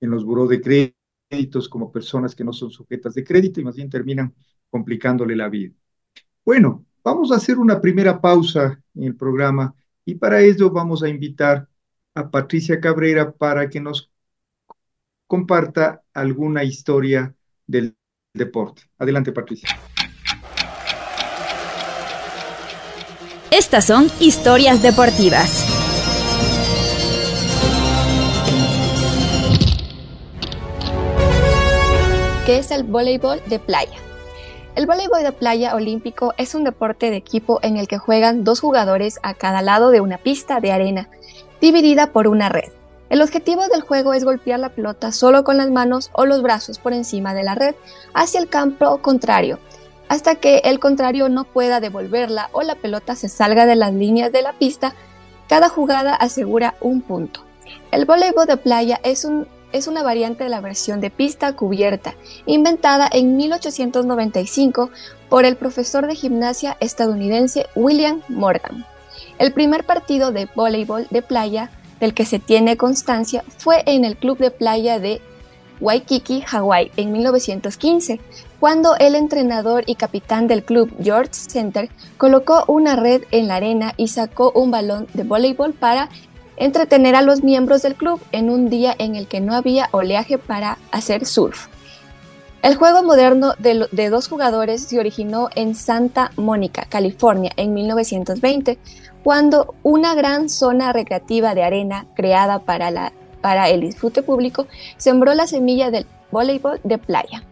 en 0.00 0.10
los 0.10 0.24
buró 0.24 0.46
de 0.46 0.60
créditos 0.60 1.68
como 1.68 1.92
personas 1.92 2.34
que 2.34 2.44
no 2.44 2.52
son 2.52 2.70
sujetas 2.70 3.14
de 3.14 3.24
crédito 3.24 3.60
y 3.60 3.64
más 3.64 3.76
bien 3.76 3.90
terminan 3.90 4.34
complicándole 4.70 5.36
la 5.36 5.48
vida. 5.48 5.74
Bueno, 6.44 6.86
vamos 7.04 7.32
a 7.32 7.36
hacer 7.36 7.58
una 7.58 7.80
primera 7.80 8.20
pausa 8.20 8.82
en 8.94 9.04
el 9.04 9.16
programa 9.16 9.74
y 10.04 10.14
para 10.16 10.40
ello 10.42 10.70
vamos 10.70 11.02
a 11.02 11.08
invitar 11.08 11.68
a 12.14 12.30
Patricia 12.30 12.80
Cabrera 12.80 13.32
para 13.32 13.68
que 13.68 13.80
nos 13.80 14.10
comparta 15.26 16.02
alguna 16.12 16.64
historia 16.64 17.34
del 17.66 17.94
deporte. 18.34 18.82
Adelante, 18.98 19.32
Patricia. 19.32 19.68
Estas 23.50 23.86
son 23.86 24.10
historias 24.20 24.82
deportivas. 24.82 25.64
¿Qué 32.46 32.58
es 32.58 32.70
el 32.70 32.84
voleibol 32.84 33.40
de 33.46 33.58
playa? 33.58 33.98
El 34.74 34.86
voleibol 34.86 35.22
de 35.22 35.32
playa 35.32 35.74
olímpico 35.74 36.34
es 36.38 36.54
un 36.54 36.64
deporte 36.64 37.10
de 37.10 37.16
equipo 37.16 37.58
en 37.62 37.76
el 37.76 37.88
que 37.88 37.98
juegan 37.98 38.44
dos 38.44 38.60
jugadores 38.60 39.18
a 39.22 39.34
cada 39.34 39.60
lado 39.60 39.90
de 39.90 40.00
una 40.00 40.18
pista 40.18 40.60
de 40.60 40.72
arena, 40.72 41.10
dividida 41.60 42.12
por 42.12 42.28
una 42.28 42.48
red. 42.48 42.77
El 43.10 43.22
objetivo 43.22 43.66
del 43.68 43.80
juego 43.80 44.12
es 44.12 44.24
golpear 44.24 44.60
la 44.60 44.68
pelota 44.68 45.12
solo 45.12 45.42
con 45.42 45.56
las 45.56 45.70
manos 45.70 46.10
o 46.12 46.26
los 46.26 46.42
brazos 46.42 46.78
por 46.78 46.92
encima 46.92 47.32
de 47.32 47.42
la 47.42 47.54
red 47.54 47.74
hacia 48.12 48.38
el 48.38 48.48
campo 48.48 48.98
contrario, 48.98 49.58
hasta 50.08 50.34
que 50.34 50.58
el 50.64 50.78
contrario 50.78 51.30
no 51.30 51.44
pueda 51.44 51.80
devolverla 51.80 52.50
o 52.52 52.62
la 52.62 52.74
pelota 52.74 53.16
se 53.16 53.30
salga 53.30 53.64
de 53.64 53.76
las 53.76 53.94
líneas 53.94 54.30
de 54.30 54.42
la 54.42 54.52
pista. 54.52 54.94
Cada 55.48 55.70
jugada 55.70 56.14
asegura 56.14 56.74
un 56.80 57.00
punto. 57.00 57.40
El 57.90 58.04
voleibol 58.04 58.46
de 58.46 58.58
playa 58.58 59.00
es, 59.02 59.24
un, 59.24 59.46
es 59.72 59.86
una 59.86 60.02
variante 60.02 60.44
de 60.44 60.50
la 60.50 60.60
versión 60.60 61.00
de 61.00 61.10
pista 61.10 61.54
cubierta, 61.54 62.14
inventada 62.44 63.08
en 63.10 63.38
1895 63.38 64.90
por 65.30 65.46
el 65.46 65.56
profesor 65.56 66.06
de 66.06 66.14
gimnasia 66.14 66.76
estadounidense 66.80 67.66
William 67.74 68.20
Morgan. 68.28 68.84
El 69.38 69.52
primer 69.52 69.84
partido 69.84 70.32
de 70.32 70.48
voleibol 70.54 71.06
de 71.10 71.22
playa 71.22 71.70
del 72.00 72.14
que 72.14 72.24
se 72.24 72.38
tiene 72.38 72.76
constancia 72.76 73.44
fue 73.58 73.82
en 73.86 74.04
el 74.04 74.16
club 74.16 74.38
de 74.38 74.50
playa 74.50 74.98
de 74.98 75.20
Waikiki, 75.80 76.42
Hawái, 76.42 76.90
en 76.96 77.12
1915, 77.12 78.20
cuando 78.58 78.96
el 78.96 79.14
entrenador 79.14 79.84
y 79.86 79.94
capitán 79.94 80.48
del 80.48 80.64
club, 80.64 80.92
George 81.02 81.30
Center, 81.32 81.88
colocó 82.16 82.64
una 82.66 82.96
red 82.96 83.22
en 83.30 83.48
la 83.48 83.56
arena 83.56 83.94
y 83.96 84.08
sacó 84.08 84.50
un 84.52 84.70
balón 84.70 85.06
de 85.14 85.22
voleibol 85.22 85.74
para 85.74 86.08
entretener 86.56 87.14
a 87.14 87.22
los 87.22 87.44
miembros 87.44 87.82
del 87.82 87.94
club 87.94 88.20
en 88.32 88.50
un 88.50 88.68
día 88.68 88.94
en 88.98 89.14
el 89.14 89.28
que 89.28 89.40
no 89.40 89.54
había 89.54 89.88
oleaje 89.92 90.38
para 90.38 90.78
hacer 90.90 91.24
surf. 91.24 91.68
El 92.60 92.74
juego 92.74 93.04
moderno 93.04 93.54
de, 93.60 93.86
de 93.92 94.10
dos 94.10 94.26
jugadores 94.26 94.82
se 94.82 94.98
originó 94.98 95.48
en 95.54 95.76
Santa 95.76 96.32
Mónica, 96.34 96.86
California, 96.88 97.52
en 97.56 97.72
1920, 97.72 98.78
cuando 99.22 99.74
una 99.82 100.14
gran 100.14 100.48
zona 100.48 100.92
recreativa 100.92 101.54
de 101.54 101.62
arena 101.62 102.06
creada 102.14 102.60
para, 102.60 102.90
la, 102.90 103.12
para 103.40 103.68
el 103.68 103.80
disfrute 103.80 104.22
público 104.22 104.66
sembró 104.96 105.34
la 105.34 105.46
semilla 105.46 105.90
del 105.90 106.06
voleibol 106.30 106.80
de 106.84 106.98
playa. 106.98 107.42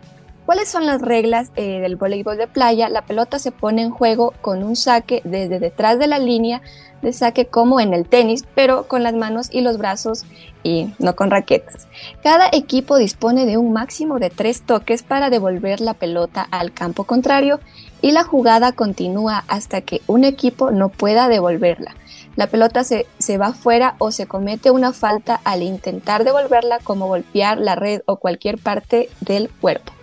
¿Cuáles 0.47 0.69
son 0.69 0.87
las 0.87 1.03
reglas 1.03 1.51
eh, 1.57 1.81
del 1.81 1.97
voleibol 1.97 2.37
de 2.37 2.47
playa? 2.47 2.89
La 2.89 3.03
pelota 3.03 3.41
se 3.41 3.51
pone 3.51 3.83
en 3.83 3.91
juego 3.91 4.33
con 4.43 4.63
un 4.63 4.77
saque 4.77 5.21
desde 5.25 5.59
detrás 5.59 5.99
de 5.99 6.07
la 6.07 6.21
línea 6.21 6.63
de 7.03 7.13
saque 7.13 7.47
como 7.47 7.81
en 7.81 7.93
el 7.93 8.09
tenis, 8.09 8.45
pero 8.55 8.87
con 8.87 9.03
las 9.03 9.13
manos 9.13 9.49
y 9.51 9.61
los 9.61 9.77
brazos 9.77 10.25
y 10.63 10.95
no 11.01 11.17
con 11.17 11.33
raquetas. 11.33 11.89
Cada 12.23 12.49
equipo 12.53 12.97
dispone 12.97 13.45
de 13.45 13.57
un 13.57 13.73
máximo 13.73 14.21
de 14.21 14.31
tres 14.31 14.63
toques 14.63 15.03
para 15.03 15.31
devolver 15.31 15.81
la 15.81 15.95
pelota 15.95 16.47
al 16.49 16.73
campo 16.73 17.03
contrario 17.03 17.59
y 18.01 18.13
la 18.13 18.23
jugada 18.23 18.71
continúa 18.71 19.43
hasta 19.49 19.81
que 19.81 20.01
un 20.07 20.23
equipo 20.23 20.71
no 20.71 20.91
pueda 20.91 21.29
devolverla. 21.29 21.97
La 22.37 22.47
pelota 22.47 22.85
se, 22.85 23.07
se, 23.19 23.37
va 23.37 23.53
fuera 23.53 23.97
o 23.99 24.13
se 24.13 24.27
comete 24.27 24.71
una 24.71 24.93
falta 24.93 25.41
al 25.43 25.65
intentar 25.65 26.23
devolverla 26.23 26.79
como 26.85 27.09
golpear 27.09 27.59
la 27.59 27.75
red 27.75 28.03
o 28.07 28.19
cualquier 28.19 28.59
parte 28.59 29.09
del 29.21 29.51
cuerpo. 29.51 29.96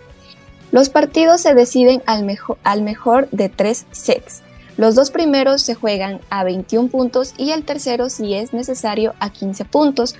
Los 0.74 0.88
partidos 0.88 1.40
se 1.40 1.54
deciden 1.54 2.02
al 2.04 2.24
mejor, 2.24 3.28
de 3.30 3.48
tres 3.48 3.86
sets. 3.92 4.42
Los 4.76 4.96
dos 4.96 5.12
primeros 5.12 5.62
se 5.62 5.76
juegan 5.76 6.20
a 6.30 6.42
21 6.42 6.88
puntos 6.88 7.32
y 7.38 7.52
el 7.52 7.62
tercero, 7.62 8.10
si 8.10 8.34
es 8.34 8.52
necesario, 8.52 9.14
a 9.20 9.30
15 9.30 9.66
puntos. 9.66 10.16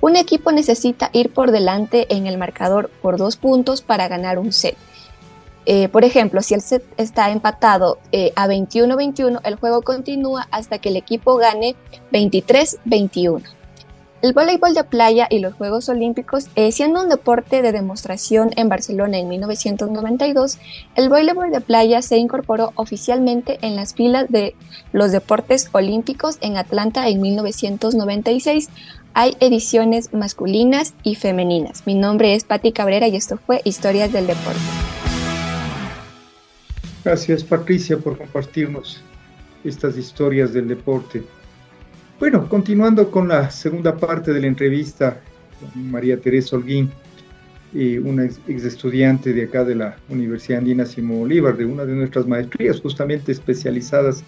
Un 0.00 0.14
equipo 0.14 0.52
necesita 0.52 1.10
ir 1.12 1.32
por 1.34 1.50
delante 1.50 2.06
en 2.14 2.28
el 2.28 2.38
marcador 2.38 2.88
por 3.02 3.16
dos 3.16 3.36
puntos 3.36 3.82
para 3.82 4.06
ganar 4.06 4.38
un 4.38 4.52
set. 4.52 4.76
Eh, 5.64 5.88
por 5.88 6.04
ejemplo, 6.04 6.40
si 6.40 6.54
el 6.54 6.60
set 6.60 6.84
está 6.96 7.32
empatado 7.32 7.98
eh, 8.12 8.32
a 8.36 8.46
21-21, 8.46 9.40
el 9.42 9.56
juego 9.56 9.82
continúa 9.82 10.46
hasta 10.52 10.78
que 10.78 10.90
el 10.90 10.96
equipo 10.96 11.34
gane 11.34 11.74
23-21. 12.12 13.55
El 14.22 14.32
voleibol 14.32 14.72
de 14.72 14.82
playa 14.82 15.26
y 15.30 15.40
los 15.40 15.52
Juegos 15.54 15.90
Olímpicos, 15.90 16.48
eh, 16.54 16.72
siendo 16.72 17.02
un 17.02 17.10
deporte 17.10 17.60
de 17.60 17.70
demostración 17.70 18.50
en 18.56 18.70
Barcelona 18.70 19.18
en 19.18 19.28
1992, 19.28 20.58
el 20.94 21.10
voleibol 21.10 21.50
de 21.50 21.60
playa 21.60 22.00
se 22.00 22.16
incorporó 22.16 22.72
oficialmente 22.76 23.58
en 23.60 23.76
las 23.76 23.94
filas 23.94 24.26
de 24.30 24.54
los 24.92 25.12
deportes 25.12 25.68
olímpicos 25.72 26.38
en 26.40 26.56
Atlanta 26.56 27.08
en 27.08 27.20
1996. 27.20 28.70
Hay 29.12 29.36
ediciones 29.40 30.14
masculinas 30.14 30.94
y 31.02 31.16
femeninas. 31.16 31.86
Mi 31.86 31.94
nombre 31.94 32.34
es 32.34 32.44
Patti 32.44 32.72
Cabrera 32.72 33.08
y 33.08 33.16
esto 33.16 33.36
fue 33.36 33.60
Historias 33.64 34.12
del 34.12 34.26
Deporte. 34.26 34.60
Gracias 37.04 37.44
Patricia 37.44 37.98
por 37.98 38.16
compartirnos 38.16 39.02
estas 39.62 39.98
historias 39.98 40.54
del 40.54 40.68
deporte. 40.68 41.22
Bueno, 42.18 42.48
continuando 42.48 43.10
con 43.10 43.28
la 43.28 43.50
segunda 43.50 43.94
parte 43.94 44.32
de 44.32 44.40
la 44.40 44.46
entrevista 44.46 45.20
con 45.60 45.90
María 45.90 46.18
Teresa 46.18 46.56
Holguín, 46.56 46.90
una 48.04 48.24
ex, 48.24 48.64
estudiante 48.64 49.34
de 49.34 49.44
acá 49.44 49.64
de 49.64 49.74
la 49.74 49.96
Universidad 50.08 50.60
Andina 50.60 50.86
Simón 50.86 51.18
Bolívar, 51.18 51.58
de 51.58 51.66
una 51.66 51.84
de 51.84 51.92
nuestras 51.92 52.26
maestrías 52.26 52.80
justamente 52.80 53.32
especializadas 53.32 54.24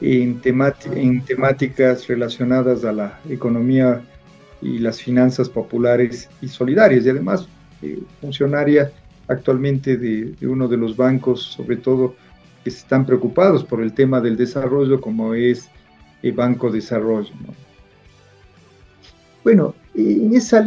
en, 0.00 0.40
temáticas 0.40 2.08
relacionadas 2.08 2.84
a 2.84 2.92
la 2.92 3.20
economía 3.28 4.02
y 4.60 4.78
las 4.78 5.00
finanzas 5.00 5.48
populares 5.48 6.28
y 6.42 6.48
solidarias, 6.48 7.06
y 7.06 7.10
además 7.10 7.46
eh, 7.82 8.00
funcionaria 8.20 8.90
actualmente 9.28 9.96
de, 9.96 10.34
uno 10.44 10.66
de 10.66 10.76
los 10.76 10.96
bancos, 10.96 11.44
sobre 11.44 11.76
todo 11.76 12.16
que 12.64 12.70
están 12.70 13.06
preocupados 13.06 13.62
por 13.62 13.82
el 13.82 13.92
tema 13.92 14.20
del 14.20 14.36
desarrollo, 14.36 15.00
como 15.00 15.34
es 15.34 15.70
Banco 16.30 16.70
Desarrollo. 16.70 17.32
Bueno, 19.42 19.74
en 19.94 20.34
esa, 20.34 20.66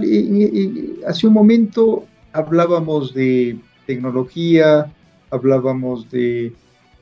hace 1.07 1.27
un 1.27 1.33
momento 1.33 2.05
hablábamos 2.31 3.13
de 3.13 3.57
tecnología, 3.85 4.91
hablábamos 5.31 6.09
de, 6.11 6.53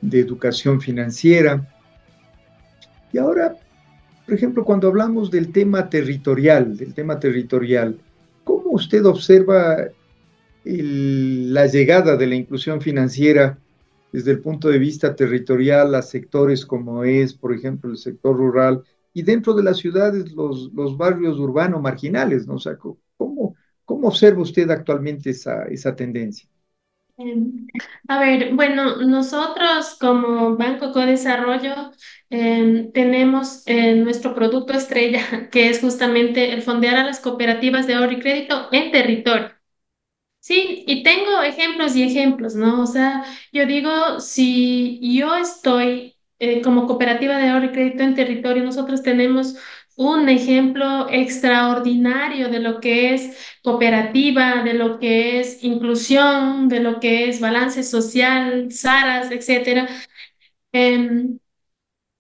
de 0.02 0.20
educación 0.20 0.80
financiera, 0.80 1.68
y 3.16 3.18
ahora, 3.18 3.56
por 4.26 4.36
ejemplo, 4.36 4.66
cuando 4.66 4.90
hablamos 4.90 5.32
del 5.32 5.54
tema 5.54 5.90
territorial, 5.90 6.76
del 6.76 6.94
tema 6.94 7.18
territorial, 7.18 7.98
¿cómo 8.44 8.72
usted 8.72 9.06
observa 9.06 9.88
la 10.66 11.66
llegada 11.68 12.18
de 12.18 12.28
la 12.28 12.36
inclusión 12.36 12.82
financiera 12.82 13.58
desde 14.16 14.32
el 14.32 14.42
punto 14.42 14.70
de 14.70 14.80
vista 14.80 15.16
territorial 15.16 15.94
a 15.96 16.02
sectores 16.02 16.66
como 16.66 17.04
es, 17.04 17.34
por 17.34 17.54
ejemplo, 17.54 17.92
el 17.92 17.98
sector 17.98 18.36
rural 18.38 18.84
y 19.14 19.24
dentro 19.24 19.54
de 19.54 19.64
las 19.64 19.78
ciudades 19.78 20.32
los, 20.34 20.72
los 20.74 20.98
barrios 20.98 21.38
urbanos 21.40 21.82
marginales, 21.82 22.48
¿no? 22.48 22.56
O 22.56 22.60
sea, 22.60 22.78
¿cómo, 22.78 23.56
cómo 23.86 24.08
observa 24.08 24.42
usted 24.42 24.70
actualmente 24.72 25.32
esa, 25.32 25.64
esa 25.66 25.96
tendencia? 25.96 26.50
Em, 27.18 27.68
a 28.10 28.20
ver, 28.20 28.54
bueno, 28.56 28.98
nosotros 28.98 29.96
como 30.02 30.58
Banco 30.58 30.92
Codesarrollo 30.92 31.92
eh, 32.30 32.92
tenemos 32.94 33.64
eh, 33.68 33.96
nuestro 33.96 34.36
producto 34.36 34.74
estrella, 34.74 35.50
que 35.52 35.70
es 35.70 35.80
justamente 35.80 36.52
el 36.54 36.62
fondear 36.62 36.98
a 36.98 37.06
las 37.06 37.22
cooperativas 37.22 37.88
de 37.88 37.94
ahorro 37.96 38.12
y 38.14 38.20
crédito 38.20 38.68
en 38.74 38.92
territorio. 38.92 39.55
Sí, 40.48 40.84
y 40.88 41.02
tengo 41.04 41.42
ejemplos 41.42 41.96
y 41.96 42.04
ejemplos, 42.04 42.54
¿no? 42.56 42.84
O 42.84 42.86
sea, 42.86 43.24
yo 43.52 43.66
digo, 43.66 44.20
si 44.20 45.00
yo 45.18 45.36
estoy 45.36 46.16
eh, 46.38 46.62
como 46.62 46.86
cooperativa 46.86 47.38
de 47.38 47.50
ahorro 47.50 47.66
y 47.66 47.72
crédito 47.72 48.04
en 48.04 48.14
territorio, 48.14 48.64
nosotros 48.64 49.02
tenemos 49.02 49.56
un 49.96 50.30
ejemplo 50.30 51.08
extraordinario 51.10 52.50
de 52.50 52.60
lo 52.60 52.80
que 52.80 53.16
es 53.16 53.36
cooperativa, 53.64 54.62
de 54.64 54.76
lo 54.76 55.00
que 55.00 55.40
es 55.40 55.64
inclusión, 55.64 56.70
de 56.70 56.80
lo 56.82 57.00
que 57.00 57.28
es 57.30 57.40
balance 57.40 57.82
social, 57.82 58.72
SARAS, 58.72 59.32
etcétera. 59.32 59.88
Em, 60.74 61.40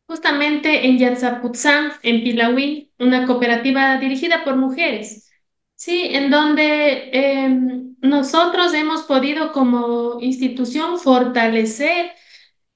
justamente 0.07 0.85
en 0.87 0.97
Yatzaputzán, 0.99 1.91
en 2.03 2.23
Pilahuí, 2.23 2.91
una 2.99 3.25
cooperativa 3.25 3.97
dirigida 3.97 4.43
por 4.43 4.55
mujeres. 4.57 5.29
Sí, 5.75 6.03
en 6.11 6.29
donde 6.31 7.09
em, 7.13 7.94
nosotros 8.05 8.73
hemos 8.73 9.03
podido 9.03 9.51
como 9.51 10.19
institución 10.21 10.99
fortalecer 10.99 12.11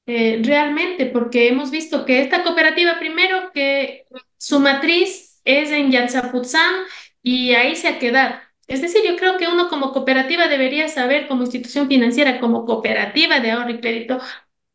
eh, 0.05 0.41
realmente, 0.43 1.05
porque 1.05 1.47
hemos 1.49 1.71
visto 1.71 2.05
que 2.05 2.21
esta 2.21 2.43
cooperativa, 2.43 2.99
primero, 2.99 3.51
que 3.53 4.05
su 4.37 4.59
matriz 4.59 5.41
es 5.45 5.71
en 5.71 5.91
Yatzaputzán 5.91 6.73
y 7.21 7.53
ahí 7.53 7.75
se 7.75 7.89
ha 7.89 7.99
quedado. 7.99 8.35
Es 8.67 8.81
decir, 8.81 9.01
yo 9.07 9.15
creo 9.17 9.37
que 9.37 9.47
uno 9.47 9.69
como 9.69 9.93
cooperativa 9.93 10.47
debería 10.47 10.87
saber, 10.87 11.27
como 11.27 11.43
institución 11.43 11.87
financiera, 11.87 12.39
como 12.39 12.65
cooperativa 12.65 13.39
de 13.39 13.51
ahorro 13.51 13.71
y 13.71 13.79
crédito, 13.81 14.19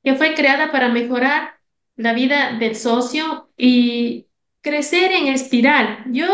que 0.03 0.15
fue 0.15 0.35
creada 0.35 0.73
para 0.73 0.89
mejorar 0.89 1.59
la 1.97 2.13
vida 2.13 2.57
del 2.59 2.77
socio 2.77 3.51
y 3.57 4.27
crecer 4.61 5.13
en 5.13 5.29
espiral. 5.29 6.05
Yo 6.07 6.27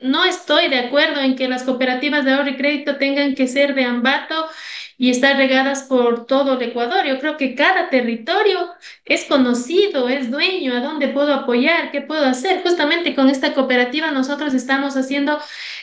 no 0.00 0.24
estoy 0.24 0.68
de 0.68 0.78
acuerdo 0.78 1.20
en 1.20 1.36
que 1.36 1.48
las 1.48 1.64
cooperativas 1.64 2.24
de 2.24 2.32
ahorro 2.32 2.50
y 2.50 2.56
crédito 2.56 2.96
tengan 2.96 3.34
que 3.34 3.48
ser 3.48 3.74
de 3.74 3.84
Ambato 3.84 4.48
y 4.96 5.10
estar 5.10 5.36
regadas 5.36 5.84
por 5.84 6.26
todo 6.26 6.54
el 6.54 6.62
Ecuador. 6.70 7.06
Yo 7.06 7.18
creo 7.20 7.36
que 7.36 7.54
cada 7.54 7.88
territorio 7.88 8.68
es 9.04 9.24
conocido, 9.24 10.08
es 10.08 10.30
dueño, 10.30 10.74
a 10.76 10.80
dónde 10.80 11.08
puedo 11.08 11.32
apoyar, 11.32 11.92
qué 11.92 12.00
puedo 12.00 12.24
hacer. 12.24 12.62
Justamente 12.62 13.14
con 13.14 13.30
esta 13.30 13.54
cooperativa 13.54 14.10
nosotros 14.10 14.54
estamos 14.54 14.96
haciendo 14.96 15.38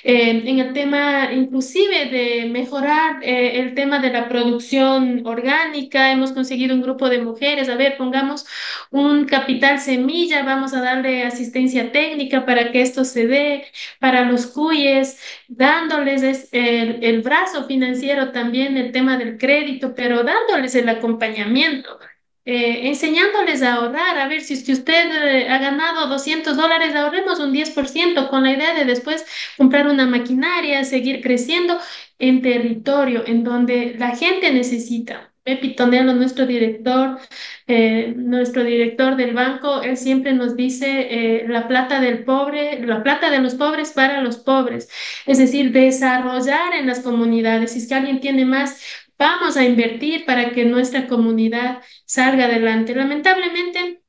en 0.08 0.60
el 0.60 0.74
tema 0.74 1.32
inclusive 1.34 2.06
de 2.06 2.46
mejorar 2.50 3.20
eh, 3.24 3.60
el 3.60 3.74
tema 3.76 4.00
de 4.00 4.12
la 4.12 4.30
producción 4.30 5.26
orgánica. 5.26 6.12
Hemos 6.12 6.32
conseguido 6.32 6.76
un 6.76 6.82
grupo 6.82 7.10
de 7.10 7.20
mujeres, 7.22 7.70
a 7.70 7.76
ver, 7.76 7.98
pongamos 7.98 8.46
un 8.91 9.26
capital 9.26 9.80
semilla, 9.80 10.44
vamos 10.44 10.74
a 10.74 10.82
darle 10.82 11.24
asistencia 11.24 11.91
técnica 11.91 12.46
para 12.46 12.72
que 12.72 12.82
esto 12.82 13.04
se 13.06 13.28
dé, 13.28 13.65
para 14.00 14.26
los 14.26 14.48
cuyes, 14.48 15.20
dándoles 15.48 16.50
el, 16.52 17.04
el 17.04 17.22
brazo 17.22 17.65
financiero 17.65 18.32
también, 18.32 18.78
el 18.78 18.91
tema 18.91 19.18
del 19.18 19.38
crédito, 19.38 19.94
pero 19.96 20.24
dándoles 20.24 20.76
el 20.76 20.89
acompañamiento. 20.89 22.00
Eh, 22.47 22.89
enseñándoles 22.89 23.63
a 23.63 23.73
ahorrar, 23.73 24.19
a 24.19 24.27
ver 24.27 24.41
si 24.41 24.53
usted 24.71 24.93
eh, 25.25 25.49
ha 25.49 25.58
ganado 25.58 26.08
200 26.08 26.55
dólares, 26.55 26.95
ahorremos 26.95 27.39
un 27.39 27.51
10% 27.51 28.29
con 28.29 28.43
la 28.43 28.51
idea 28.51 28.75
de 28.75 28.86
después 28.86 29.25
comprar 29.58 29.88
una 29.88 30.05
maquinaria, 30.05 30.84
seguir 30.84 31.21
creciendo 31.21 31.79
en 32.19 32.43
territorio 32.43 33.23
en 33.25 33.43
donde 33.43 33.95
la 33.97 34.15
gente 34.15 34.51
necesita. 34.53 35.31
Pepi 35.43 35.75
Tonelo, 35.75 36.13
nuestro 36.13 36.45
director, 36.45 37.19
eh, 37.67 38.13
nuestro 38.15 38.63
director 38.63 39.15
del 39.15 39.34
banco, 39.34 39.81
él 39.81 39.97
siempre 39.97 40.34
nos 40.34 40.55
dice 40.55 41.43
la 41.47 41.67
plata 41.67 41.99
del 41.99 42.23
pobre, 42.25 42.79
la 42.86 43.03
plata 43.03 43.29
de 43.29 43.39
los 43.39 43.55
pobres 43.55 43.91
para 43.91 44.21
los 44.21 44.38
pobres, 44.38 44.89
es 45.27 45.38
decir, 45.38 45.71
desarrollar 45.71 46.73
en 46.73 46.88
las 46.88 46.99
comunidades. 47.01 47.71
Si 47.73 47.79
es 47.79 47.88
que 47.88 47.93
alguien 47.95 48.19
tiene 48.21 48.45
más, 48.45 48.81
vamos 49.17 49.58
a 49.58 49.65
invertir 49.65 50.25
para 50.25 50.51
que 50.51 50.65
nuestra 50.65 51.08
comunidad 51.08 51.82
salga 52.06 52.45
adelante. 52.45 52.95
Lamentablemente, 52.95 54.01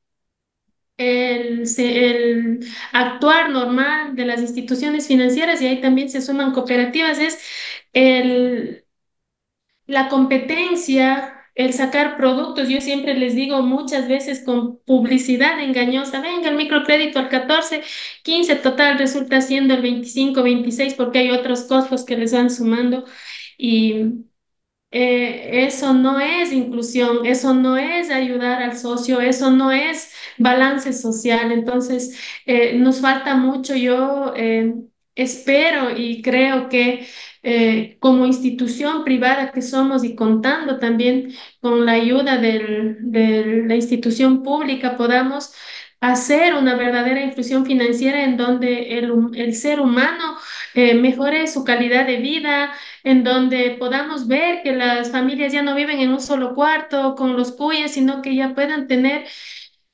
el, 0.97 1.63
el, 1.77 2.59
actuar 2.93 3.49
normal 3.51 4.15
de 4.15 4.25
las 4.25 4.41
instituciones 4.41 5.07
financieras, 5.07 5.61
y 5.61 5.67
ahí 5.67 5.81
también 5.81 6.09
se 6.09 6.21
suman 6.21 6.53
cooperativas, 6.53 7.19
es 7.19 7.39
el, 7.93 8.85
la 9.85 10.09
competencia, 10.09 11.33
el 11.55 11.73
sacar 11.73 12.17
productos. 12.17 12.69
Yo 12.69 12.81
siempre 12.81 13.13
les 13.15 13.35
digo 13.35 13.61
muchas 13.61 14.07
veces 14.07 14.43
con 14.43 14.79
publicidad 14.79 15.59
engañosa, 15.61 16.21
venga 16.21 16.49
el 16.49 16.55
microcrédito 16.57 17.19
al 17.19 17.29
14, 17.29 17.83
15 18.23 18.55
total 18.57 18.97
resulta 18.99 19.41
siendo 19.41 19.73
el 19.75 19.81
25, 19.81 20.43
26 20.43 20.93
porque 20.95 21.19
hay 21.19 21.31
otros 21.31 21.63
costos 21.63 22.05
que 22.05 22.17
les 22.17 22.33
van 22.33 22.49
sumando 22.49 23.05
y 23.57 24.25
eh, 24.91 25.65
eso 25.67 25.93
no 25.93 26.19
es 26.19 26.51
inclusión, 26.53 27.25
eso 27.25 27.53
no 27.53 27.77
es 27.77 28.09
ayudar 28.09 28.61
al 28.63 28.77
socio, 28.77 29.19
eso 29.21 29.51
no 29.51 29.71
es 29.71 30.13
balance 30.37 30.93
social. 30.93 31.51
Entonces, 31.51 32.17
eh, 32.45 32.77
nos 32.77 33.01
falta 33.01 33.35
mucho. 33.35 33.75
Yo 33.75 34.33
eh, 34.35 34.73
espero 35.15 35.91
y 35.95 36.21
creo 36.21 36.69
que 36.69 37.07
como 37.99 38.25
institución 38.25 39.03
privada 39.05 39.51
que 39.53 39.61
somos 39.61 40.03
y 40.03 40.15
contando 40.15 40.79
también 40.79 41.33
con 41.61 41.85
la 41.85 41.93
ayuda 41.93 42.37
de 42.37 43.63
la 43.65 43.75
institución 43.75 44.43
pública, 44.43 44.97
podamos 44.97 45.53
hacer 46.01 46.53
una 46.55 46.75
verdadera 46.75 47.21
inclusión 47.23 47.65
financiera 47.65 48.23
en 48.23 48.37
donde 48.37 48.97
el, 48.99 49.11
el 49.35 49.55
ser 49.55 49.79
humano 49.79 50.37
mejore 50.75 51.47
su 51.47 51.63
calidad 51.63 52.05
de 52.05 52.17
vida, 52.17 52.71
en 53.03 53.23
donde 53.23 53.71
podamos 53.79 54.27
ver 54.27 54.61
que 54.63 54.73
las 54.73 55.11
familias 55.11 55.51
ya 55.53 55.61
no 55.63 55.75
viven 55.75 55.99
en 55.99 56.11
un 56.11 56.21
solo 56.21 56.53
cuarto 56.55 57.15
con 57.15 57.35
los 57.35 57.51
cuyes, 57.53 57.93
sino 57.93 58.21
que 58.21 58.35
ya 58.35 58.53
puedan 58.53 58.87
tener 58.87 59.25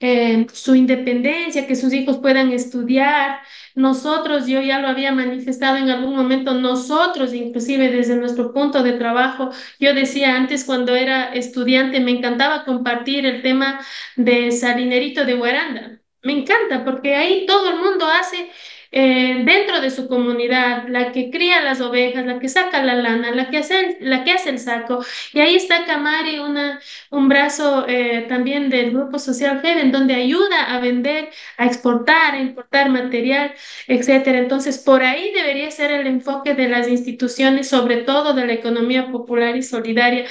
eh, 0.04 0.48
su 0.52 0.76
independencia, 0.76 1.66
que 1.66 1.78
sus 1.78 1.94
hijos 1.94 2.18
puedan 2.18 2.52
estudiar. 2.52 3.39
Nosotros, 3.74 4.48
yo 4.48 4.62
ya 4.62 4.80
lo 4.80 4.89
había 4.89 5.13
manifestado 5.13 5.78
en 5.78 5.89
algún 5.89 6.16
momento, 6.16 6.54
nosotros, 6.56 7.34
inclusive 7.34 7.89
desde 7.89 8.18
nuestro 8.18 8.54
punto 8.54 8.84
de 8.84 8.94
trabajo, 8.94 9.52
yo 9.80 9.94
decía 9.94 10.36
antes 10.36 10.66
cuando 10.66 10.96
era 10.96 11.34
estudiante, 11.34 12.02
me 12.02 12.12
encantaba 12.12 12.66
compartir 12.66 13.26
el 13.26 13.42
tema 13.42 13.80
de 14.18 14.52
Salinerito 14.52 15.24
de 15.26 15.36
Guaranda. 15.36 16.00
Me 16.22 16.34
encanta 16.34 16.84
porque 16.86 17.16
ahí 17.16 17.46
todo 17.46 17.70
el 17.70 17.78
mundo 17.78 18.06
hace 18.08 18.50
eh, 18.93 19.41
dentro 19.43 19.82
de 19.82 19.89
su 19.89 20.08
comunidad, 20.08 20.88
la 20.88 21.12
que 21.12 21.32
cría 21.32 21.62
las 21.62 21.82
ovejas, 21.82 22.25
la 22.25 22.39
que 22.39 22.47
saca 22.47 22.84
la 22.84 22.95
lana, 22.95 23.32
la 23.32 23.49
que 23.49 23.58
hace, 23.58 23.97
la 24.01 24.23
que 24.23 24.32
hace 24.34 24.49
el 24.51 24.60
saco. 24.60 25.03
Y 25.34 25.39
ahí 25.39 25.56
está 25.56 25.86
Camari, 25.86 26.39
una, 26.39 26.79
un 27.10 27.27
brazo 27.29 27.86
eh, 27.88 28.25
también 28.29 28.69
del 28.69 28.91
Grupo 28.91 29.19
Social 29.19 29.62
en 29.63 29.91
donde 29.91 30.15
ayuda 30.15 30.65
a 30.75 30.79
vender, 30.79 31.29
a 31.58 31.65
exportar, 31.65 32.36
a 32.36 32.39
importar 32.41 32.89
material, 32.89 33.53
etcétera. 33.88 34.39
Entonces, 34.39 34.77
por 34.77 35.03
ahí 35.03 35.32
debería 35.34 35.71
ser 35.71 35.91
el 35.91 36.08
enfoque 36.08 36.53
de 36.53 36.69
las 36.69 36.88
instituciones, 36.88 37.67
sobre 37.69 37.97
todo 37.97 38.34
de 38.34 38.45
la 38.47 38.53
economía 38.53 39.12
popular 39.12 39.56
y 39.56 39.63
solidaria. 39.63 40.25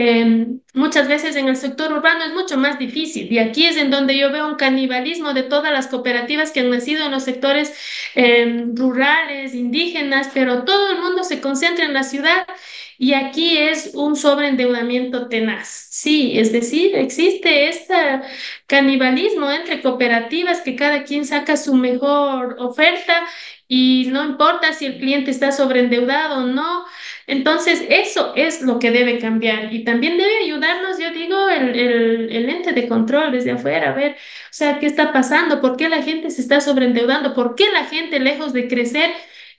Em, 0.00 0.60
muchas 0.74 1.08
veces 1.08 1.34
en 1.34 1.48
el 1.48 1.56
sector 1.56 1.92
urbano 1.92 2.24
es 2.24 2.32
mucho 2.32 2.56
más 2.56 2.78
difícil 2.78 3.32
y 3.32 3.40
aquí 3.40 3.66
es 3.66 3.76
en 3.76 3.90
donde 3.90 4.16
yo 4.16 4.30
veo 4.30 4.46
un 4.46 4.54
canibalismo 4.54 5.34
de 5.34 5.42
todas 5.42 5.72
las 5.72 5.88
cooperativas 5.88 6.52
que 6.52 6.60
han 6.60 6.70
nacido 6.70 7.04
en 7.04 7.10
los 7.10 7.24
sectores 7.24 7.74
em, 8.14 8.76
rurales, 8.76 9.54
indígenas, 9.54 10.30
pero 10.32 10.62
todo 10.64 10.92
el 10.92 11.00
mundo 11.00 11.24
se 11.24 11.40
concentra 11.40 11.84
en 11.84 11.94
la 11.94 12.04
ciudad 12.04 12.46
y 12.96 13.14
aquí 13.14 13.58
es 13.58 13.90
un 13.94 14.14
sobreendeudamiento 14.14 15.28
tenaz. 15.28 15.88
Sí, 15.90 16.38
es 16.38 16.52
decir, 16.52 16.94
existe 16.94 17.68
este 17.68 17.94
canibalismo 18.66 19.50
entre 19.50 19.82
cooperativas 19.82 20.60
que 20.60 20.76
cada 20.76 21.02
quien 21.04 21.24
saca 21.24 21.56
su 21.56 21.74
mejor 21.74 22.54
oferta 22.60 23.26
y 23.66 24.06
no 24.10 24.24
importa 24.24 24.72
si 24.72 24.86
el 24.86 24.98
cliente 24.98 25.30
está 25.30 25.52
sobreendeudado 25.52 26.44
o 26.44 26.46
no. 26.46 26.84
Entonces, 27.28 27.84
eso 27.90 28.32
es 28.36 28.62
lo 28.62 28.78
que 28.80 28.90
debe 28.90 29.18
cambiar 29.20 29.72
y 29.72 29.84
también 29.84 30.16
debe 30.18 30.38
ayudarnos, 30.44 30.98
yo 30.98 31.12
digo, 31.12 31.48
el, 31.50 31.78
el, 31.78 32.32
el, 32.32 32.48
ente 32.50 32.72
de 32.72 32.88
control 32.88 33.32
desde 33.32 33.52
afuera, 33.52 33.90
a 33.90 33.94
ver, 33.94 34.12
o 34.12 34.16
sea, 34.50 34.78
qué 34.80 34.86
está 34.86 35.12
pasando, 35.12 35.60
por 35.60 35.76
qué 35.76 35.88
la 35.90 36.02
gente 36.02 36.30
se 36.30 36.40
está 36.40 36.60
sobreendeudando, 36.60 37.34
por 37.34 37.54
qué 37.54 37.70
la 37.72 37.84
gente, 37.84 38.18
lejos 38.18 38.52
de 38.54 38.66
crecer, 38.66 39.10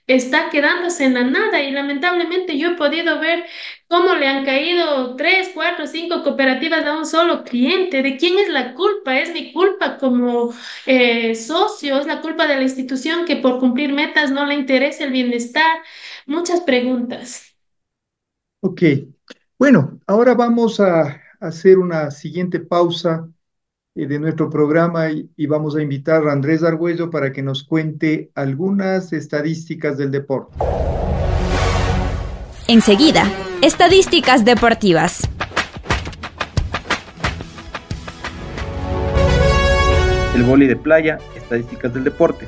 está 0.06 0.50
quedándose 0.50 1.04
en 1.04 1.14
la 1.14 1.22
nada 1.24 1.62
y 1.62 1.70
lamentablemente 1.70 2.58
yo 2.58 2.70
he 2.70 2.74
podido 2.76 3.20
ver 3.20 3.44
cómo 3.88 4.14
le 4.14 4.26
han 4.26 4.44
caído 4.44 5.14
tres, 5.16 5.50
cuatro, 5.54 5.86
cinco 5.86 6.22
cooperativas 6.24 6.84
a 6.84 6.96
un 6.98 7.06
solo 7.06 7.44
cliente. 7.44 8.02
¿De 8.02 8.16
quién 8.16 8.38
es 8.38 8.48
la 8.48 8.74
culpa? 8.74 9.18
¿Es 9.18 9.32
mi 9.32 9.52
culpa 9.52 9.98
como 9.98 10.52
eh, 10.86 11.34
socio? 11.36 11.98
¿Es 12.00 12.06
la 12.06 12.20
culpa 12.20 12.46
de 12.46 12.56
la 12.56 12.62
institución 12.62 13.24
que 13.24 13.36
por 13.36 13.58
cumplir 13.60 13.92
metas 13.92 14.30
no 14.32 14.46
le 14.46 14.54
interesa 14.54 15.04
el 15.04 15.12
bienestar? 15.12 15.78
Muchas 16.26 16.60
preguntas. 16.62 17.49
Ok, 18.62 18.82
bueno, 19.58 19.98
ahora 20.06 20.34
vamos 20.34 20.80
a 20.80 21.18
hacer 21.40 21.78
una 21.78 22.10
siguiente 22.10 22.60
pausa 22.60 23.26
eh, 23.94 24.06
de 24.06 24.18
nuestro 24.18 24.50
programa 24.50 25.10
y, 25.10 25.30
y, 25.34 25.46
vamos 25.46 25.76
a 25.76 25.82
invitar 25.82 26.28
a 26.28 26.32
Andrés 26.32 26.62
Argüello 26.62 27.08
para 27.08 27.32
que 27.32 27.42
nos 27.42 27.64
cuente 27.64 28.30
algunas 28.34 29.14
estadísticas 29.14 29.96
del 29.96 30.10
deporte. 30.10 30.58
Enseguida, 32.68 33.24
estadísticas 33.62 34.44
deportivas. 34.44 35.22
El 40.34 40.42
vóley 40.42 40.68
de 40.68 40.76
playa, 40.76 41.18
estadísticas 41.34 41.94
del 41.94 42.04
deporte. 42.04 42.46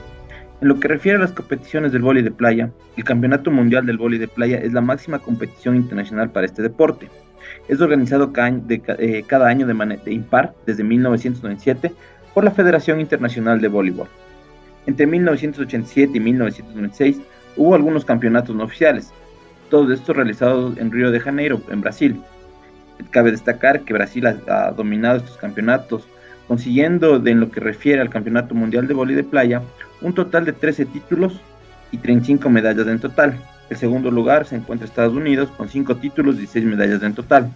En 0.62 0.68
lo 0.68 0.78
que 0.78 0.86
refiere 0.86 1.18
a 1.18 1.20
las 1.20 1.32
competiciones 1.32 1.90
del 1.90 2.02
vóley 2.02 2.22
de 2.22 2.30
playa, 2.30 2.70
el 2.96 3.02
Campeonato 3.02 3.50
Mundial 3.50 3.84
del 3.84 3.98
Vóley 3.98 4.20
de 4.20 4.28
Playa 4.28 4.58
es 4.58 4.72
la 4.72 4.80
máxima 4.80 5.18
competición 5.18 5.74
internacional 5.74 6.30
para 6.30 6.46
este 6.46 6.62
deporte. 6.62 7.10
Es 7.66 7.80
organizado 7.80 8.32
cada 8.32 8.52
de, 8.52 8.80
eh, 9.00 9.24
cada 9.26 9.48
año 9.48 9.66
de 9.66 9.74
manera 9.74 10.00
impar 10.06 10.54
desde 10.64 10.84
1997 10.84 11.92
por 12.32 12.44
la 12.44 12.52
Federación 12.52 13.00
Internacional 13.00 13.60
de 13.60 13.66
Voleibol. 13.66 14.06
Entre 14.86 15.04
1987 15.04 16.12
y 16.16 16.20
1996 16.20 17.20
hubo 17.56 17.74
algunos 17.74 18.04
campeonatos 18.04 18.54
no 18.54 18.62
oficiales, 18.62 19.12
todos 19.68 19.90
estos 19.90 20.14
realizados 20.14 20.78
en 20.78 20.92
Río 20.92 21.10
de 21.10 21.18
Janeiro, 21.18 21.60
en 21.70 21.80
Brasil. 21.80 22.22
Cabe 23.10 23.32
destacar 23.32 23.80
que 23.80 23.94
Brasil 23.94 24.28
ha, 24.28 24.36
ha 24.46 24.70
dominado 24.70 25.16
estos 25.16 25.38
campeonatos, 25.38 26.06
consiguiendo 26.46 27.18
de 27.18 27.32
en 27.32 27.40
lo 27.40 27.50
que 27.50 27.58
refiere 27.58 28.00
al 28.00 28.10
Campeonato 28.10 28.54
Mundial 28.54 28.86
de 28.86 28.94
Vóley 28.94 29.16
de 29.16 29.24
Playa 29.24 29.60
un 30.02 30.14
total 30.14 30.44
de 30.44 30.52
13 30.52 30.86
títulos 30.86 31.40
y 31.90 31.98
35 31.98 32.48
medallas 32.50 32.86
en 32.86 32.98
total. 32.98 33.38
El 33.70 33.76
segundo 33.76 34.10
lugar 34.10 34.46
se 34.46 34.56
encuentra 34.56 34.86
Estados 34.86 35.14
Unidos 35.14 35.50
con 35.56 35.68
5 35.68 35.96
títulos 35.96 36.36
y 36.36 36.38
16 36.38 36.64
medallas 36.66 37.02
en 37.02 37.14
total. 37.14 37.50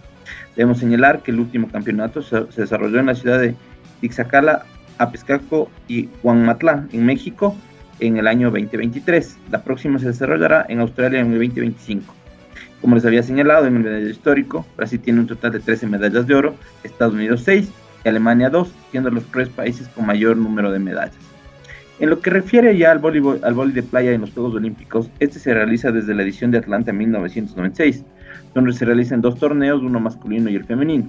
Debemos 0.55 0.79
señalar 0.79 1.21
que 1.21 1.31
el 1.31 1.39
último 1.39 1.69
campeonato 1.69 2.21
se, 2.21 2.51
se 2.51 2.61
desarrolló 2.61 2.99
en 2.99 3.07
la 3.07 3.15
ciudad 3.15 3.39
de 3.39 3.55
Ixacala, 4.01 4.65
Apescaco 4.97 5.69
y 5.87 6.09
Huanmatlán, 6.23 6.89
en 6.91 7.05
México, 7.05 7.55
en 7.99 8.17
el 8.17 8.27
año 8.27 8.49
2023. 8.51 9.37
La 9.51 9.63
próxima 9.63 9.99
se 9.99 10.07
desarrollará 10.07 10.65
en 10.69 10.79
Australia 10.79 11.19
en 11.19 11.27
el 11.33 11.39
2025. 11.39 12.13
Como 12.81 12.95
les 12.95 13.05
había 13.05 13.23
señalado 13.23 13.65
en 13.65 13.77
el 13.77 13.83
medallero 13.83 14.09
histórico, 14.09 14.65
Brasil 14.75 14.99
tiene 14.99 15.19
un 15.19 15.27
total 15.27 15.51
de 15.51 15.59
13 15.59 15.87
medallas 15.87 16.27
de 16.27 16.35
oro, 16.35 16.55
Estados 16.83 17.13
Unidos 17.13 17.41
6 17.43 17.69
y 18.05 18.07
Alemania 18.07 18.49
2, 18.49 18.71
siendo 18.91 19.09
los 19.09 19.23
tres 19.25 19.49
países 19.49 19.87
con 19.89 20.05
mayor 20.05 20.37
número 20.37 20.71
de 20.71 20.79
medallas. 20.79 21.15
En 21.99 22.11
lo 22.11 22.19
que 22.19 22.29
refiere 22.29 22.77
ya 22.77 22.91
al 22.91 22.99
voleibol, 22.99 23.39
al 23.43 23.55
voleibol 23.55 23.73
de 23.73 23.81
playa 23.81 24.11
en 24.11 24.21
los 24.21 24.31
Juegos 24.31 24.53
Olímpicos, 24.53 25.09
este 25.19 25.39
se 25.39 25.53
realiza 25.53 25.91
desde 25.91 26.13
la 26.13 26.21
edición 26.21 26.51
de 26.51 26.59
Atlanta 26.59 26.91
en 26.91 26.97
1996, 26.97 28.03
donde 28.53 28.73
se 28.73 28.85
realizan 28.85 29.21
dos 29.21 29.39
torneos, 29.39 29.81
uno 29.81 29.99
masculino 29.99 30.47
y 30.49 30.55
el 30.55 30.65
femenino. 30.65 31.07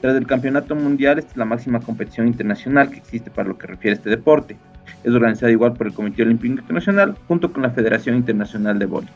Tras 0.00 0.16
el 0.16 0.26
Campeonato 0.26 0.74
Mundial, 0.74 1.20
esta 1.20 1.30
es 1.30 1.36
la 1.36 1.44
máxima 1.44 1.78
competición 1.80 2.26
internacional 2.26 2.90
que 2.90 2.98
existe 2.98 3.30
para 3.30 3.48
lo 3.48 3.56
que 3.56 3.68
refiere 3.68 3.92
a 3.92 3.98
este 3.98 4.10
deporte. 4.10 4.56
Es 5.04 5.12
organizada 5.12 5.52
igual 5.52 5.74
por 5.74 5.86
el 5.86 5.94
Comité 5.94 6.24
Olímpico 6.24 6.60
Internacional 6.60 7.14
junto 7.28 7.52
con 7.52 7.62
la 7.62 7.70
Federación 7.70 8.16
Internacional 8.16 8.78
de 8.80 8.86
Voleibol. 8.86 9.14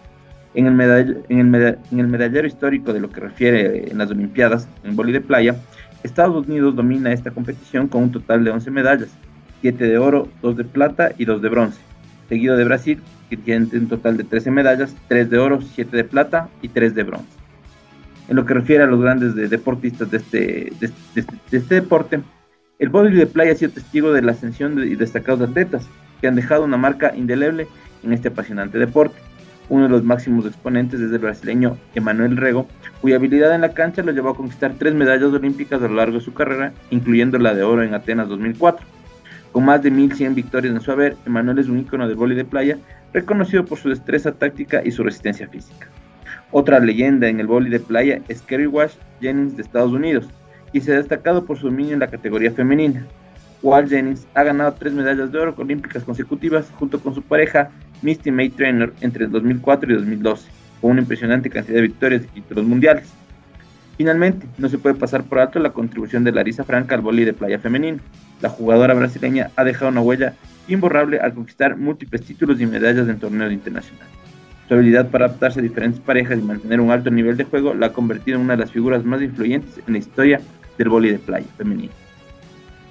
En 0.54 0.66
el, 0.66 1.24
en, 1.28 1.54
el 2.00 2.08
medallero 2.08 2.46
histórico 2.46 2.92
de 2.92 3.00
lo 3.00 3.10
que 3.10 3.20
refiere 3.20 3.90
en 3.90 3.98
las 3.98 4.10
Olimpiadas 4.10 4.68
en 4.84 4.94
voleibol 4.94 5.20
de 5.20 5.26
playa, 5.26 5.56
Estados 6.04 6.46
Unidos 6.46 6.76
domina 6.76 7.12
esta 7.12 7.32
competición 7.32 7.88
con 7.88 8.04
un 8.04 8.12
total 8.12 8.44
de 8.44 8.50
11 8.50 8.70
medallas, 8.70 9.10
7 9.60 9.84
de 9.84 9.98
oro, 9.98 10.28
2 10.42 10.56
de 10.56 10.64
plata 10.64 11.12
y 11.18 11.24
2 11.24 11.42
de 11.42 11.48
bronce, 11.48 11.80
seguido 12.28 12.56
de 12.56 12.64
Brasil, 12.64 13.00
que 13.28 13.36
tiene 13.36 13.68
un 13.72 13.88
total 13.88 14.16
de 14.16 14.24
13 14.24 14.50
medallas, 14.50 14.94
3 15.08 15.30
de 15.30 15.38
oro, 15.38 15.60
7 15.60 15.96
de 15.96 16.04
plata 16.04 16.48
y 16.62 16.68
3 16.68 16.94
de 16.94 17.02
bronce. 17.02 17.38
En 18.28 18.36
lo 18.36 18.44
que 18.44 18.54
refiere 18.54 18.84
a 18.84 18.86
los 18.86 19.00
grandes 19.00 19.34
de 19.34 19.48
deportistas 19.48 20.10
de 20.10 20.18
este, 20.18 20.72
de, 20.80 20.90
de, 21.14 21.24
de 21.50 21.58
este 21.58 21.76
deporte, 21.76 22.20
el 22.78 22.90
voleibol 22.90 23.18
de 23.18 23.26
playa 23.26 23.52
ha 23.52 23.56
sido 23.56 23.72
testigo 23.72 24.12
de 24.12 24.22
la 24.22 24.32
ascensión 24.32 24.76
de 24.76 24.94
destacados 24.96 25.48
atletas 25.48 25.86
que 26.20 26.28
han 26.28 26.36
dejado 26.36 26.64
una 26.64 26.76
marca 26.76 27.12
indeleble 27.16 27.66
en 28.02 28.12
este 28.12 28.28
apasionante 28.28 28.78
deporte. 28.78 29.16
Uno 29.68 29.84
de 29.84 29.90
los 29.90 30.04
máximos 30.04 30.46
exponentes 30.46 31.00
es 31.00 31.12
el 31.12 31.18
brasileño 31.18 31.76
Emanuel 31.94 32.36
Rego, 32.36 32.66
cuya 33.00 33.16
habilidad 33.16 33.54
en 33.54 33.60
la 33.62 33.74
cancha 33.74 34.02
lo 34.02 34.12
llevó 34.12 34.30
a 34.30 34.36
conquistar 34.36 34.74
tres 34.78 34.94
medallas 34.94 35.32
olímpicas 35.32 35.82
a 35.82 35.88
lo 35.88 35.94
largo 35.94 36.18
de 36.18 36.24
su 36.24 36.32
carrera, 36.32 36.72
incluyendo 36.90 37.38
la 37.38 37.54
de 37.54 37.64
oro 37.64 37.82
en 37.82 37.94
Atenas 37.94 38.28
2004 38.28 38.97
con 39.52 39.64
más 39.64 39.82
de 39.82 39.90
1100 39.90 40.34
victorias 40.34 40.74
en 40.74 40.80
su 40.80 40.92
haber, 40.92 41.16
Emanuel 41.26 41.58
es 41.58 41.68
un 41.68 41.78
ícono 41.78 42.06
del 42.06 42.16
vóley 42.16 42.36
de 42.36 42.44
playa, 42.44 42.78
reconocido 43.12 43.64
por 43.64 43.78
su 43.78 43.88
destreza 43.88 44.32
táctica 44.32 44.82
y 44.84 44.90
su 44.90 45.02
resistencia 45.02 45.48
física. 45.48 45.88
Otra 46.50 46.80
leyenda 46.80 47.28
en 47.28 47.40
el 47.40 47.46
vóley 47.46 47.70
de 47.70 47.80
playa 47.80 48.20
es 48.28 48.42
Kerry 48.42 48.66
Wash 48.66 48.94
Jennings 49.20 49.56
de 49.56 49.62
Estados 49.62 49.92
Unidos, 49.92 50.28
y 50.72 50.80
se 50.80 50.92
ha 50.92 50.96
destacado 50.96 51.44
por 51.44 51.58
su 51.58 51.66
dominio 51.66 51.94
en 51.94 52.00
la 52.00 52.10
categoría 52.10 52.52
femenina. 52.52 53.06
Wash 53.62 53.88
Jennings 53.88 54.26
ha 54.34 54.44
ganado 54.44 54.74
tres 54.74 54.92
medallas 54.92 55.32
de 55.32 55.38
oro 55.38 55.54
olímpicas 55.56 56.04
consecutivas 56.04 56.70
junto 56.78 57.00
con 57.00 57.14
su 57.14 57.22
pareja 57.22 57.70
Misty 58.02 58.30
May 58.30 58.50
Trainer 58.50 58.92
entre 59.00 59.26
2004 59.26 59.90
y 59.90 59.94
2012, 59.96 60.50
con 60.80 60.92
una 60.92 61.00
impresionante 61.00 61.50
cantidad 61.50 61.76
de 61.76 61.82
victorias 61.82 62.22
y 62.22 62.40
títulos 62.40 62.64
mundiales. 62.64 63.17
Finalmente, 63.98 64.46
no 64.58 64.68
se 64.68 64.78
puede 64.78 64.94
pasar 64.94 65.24
por 65.24 65.40
alto 65.40 65.58
la 65.58 65.72
contribución 65.72 66.22
de 66.22 66.30
Larisa 66.30 66.62
Franca 66.62 66.94
al 66.94 67.00
vóley 67.00 67.24
de 67.24 67.32
playa 67.32 67.58
femenino. 67.58 67.98
La 68.40 68.48
jugadora 68.48 68.94
brasileña 68.94 69.50
ha 69.56 69.64
dejado 69.64 69.90
una 69.90 70.00
huella 70.00 70.34
imborrable 70.68 71.18
al 71.18 71.34
conquistar 71.34 71.76
múltiples 71.76 72.22
títulos 72.22 72.60
y 72.60 72.66
medallas 72.66 73.08
en 73.08 73.18
torneos 73.18 73.52
internacionales. 73.52 74.08
Su 74.68 74.74
habilidad 74.74 75.10
para 75.10 75.26
adaptarse 75.26 75.58
a 75.58 75.64
diferentes 75.64 76.00
parejas 76.00 76.38
y 76.38 76.42
mantener 76.42 76.80
un 76.80 76.92
alto 76.92 77.10
nivel 77.10 77.36
de 77.36 77.42
juego 77.42 77.74
la 77.74 77.86
ha 77.86 77.92
convertido 77.92 78.36
en 78.36 78.44
una 78.44 78.54
de 78.54 78.60
las 78.60 78.70
figuras 78.70 79.04
más 79.04 79.20
influyentes 79.20 79.80
en 79.84 79.92
la 79.92 79.98
historia 79.98 80.40
del 80.76 80.90
vóley 80.90 81.10
de 81.10 81.18
playa 81.18 81.48
femenino. 81.56 81.92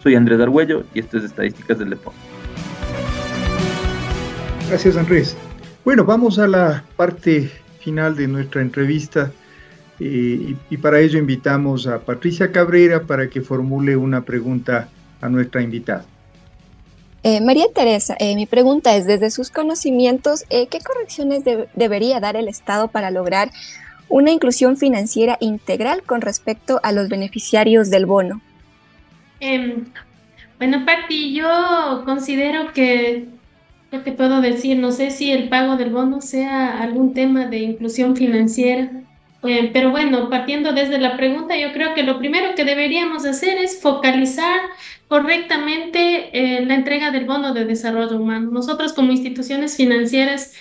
Soy 0.03 0.15
Andrés 0.15 0.41
Argüello 0.41 0.83
y 0.93 0.99
esto 0.99 1.19
es 1.19 1.23
Estadísticas 1.23 1.79
del 1.79 1.91
Deporte. 1.91 2.19
Gracias 4.67 4.97
Andrés. 4.97 5.37
Bueno, 5.85 6.03
vamos 6.03 6.37
a 6.37 6.47
la 6.47 6.83
parte 6.97 7.49
final 7.79 8.17
de 8.17 8.27
nuestra 8.27 8.61
entrevista 8.61 9.31
y, 9.99 10.55
y, 10.69 10.77
para 10.77 10.99
ello 10.99 11.17
invitamos 11.17 11.87
a 11.87 11.99
Patricia 11.99 12.51
Cabrera 12.51 13.03
para 13.03 13.29
que 13.29 13.41
formule 13.41 13.95
una 13.95 14.21
pregunta 14.21 14.89
a 15.21 15.29
nuestra 15.29 15.61
invitada. 15.61 16.05
Eh, 17.23 17.41
María 17.41 17.65
Teresa, 17.73 18.15
eh, 18.19 18.35
mi 18.35 18.45
pregunta 18.45 18.95
es, 18.95 19.05
desde 19.05 19.31
sus 19.31 19.49
conocimientos, 19.49 20.45
eh, 20.49 20.67
¿qué 20.67 20.79
correcciones 20.79 21.43
debería 21.75 22.19
dar 22.19 22.37
el 22.37 22.47
Estado 22.47 22.87
para 22.87 23.11
lograr 23.11 23.51
una 24.07 24.31
inclusión 24.31 24.77
financiera 24.77 25.37
integral 25.41 26.03
con 26.03 26.21
respecto 26.21 26.79
a 26.83 26.91
los 26.91 27.09
beneficiarios 27.09 27.89
del 27.89 28.05
bono? 28.05 28.41
Em, 29.39 29.85
bueno, 30.57 30.85
Patti, 30.85 31.33
yo 31.33 32.03
considero 32.05 32.71
que, 32.71 33.25
¿qué 33.91 33.99
te 33.99 34.11
puedo 34.13 34.39
decir? 34.39 34.77
No 34.77 34.91
sé 34.91 35.11
si 35.11 35.31
el 35.31 35.49
pago 35.49 35.75
del 35.75 35.89
bono 35.89 36.21
sea 36.21 36.81
algún 36.81 37.13
tema 37.13 37.47
de 37.47 37.57
inclusión 37.57 38.15
financiera, 38.15 38.89
pero 39.73 39.91
bueno, 39.91 40.29
partiendo 40.29 40.73
desde 40.73 40.97
la 40.99 41.17
pregunta, 41.17 41.57
yo 41.57 41.73
creo 41.73 41.93
que 41.93 42.03
lo 42.03 42.19
primero 42.19 42.55
que 42.55 42.65
deberíamos 42.65 43.25
hacer 43.25 43.57
es 43.57 43.81
focalizar 43.81 44.59
correctamente 45.07 46.29
eh, 46.57 46.65
la 46.65 46.75
entrega 46.75 47.11
del 47.11 47.25
bono 47.25 47.53
de 47.53 47.65
desarrollo 47.65 48.17
humano. 48.17 48.51
Nosotros 48.51 48.93
como 48.93 49.11
instituciones 49.11 49.77
financieras 49.77 50.53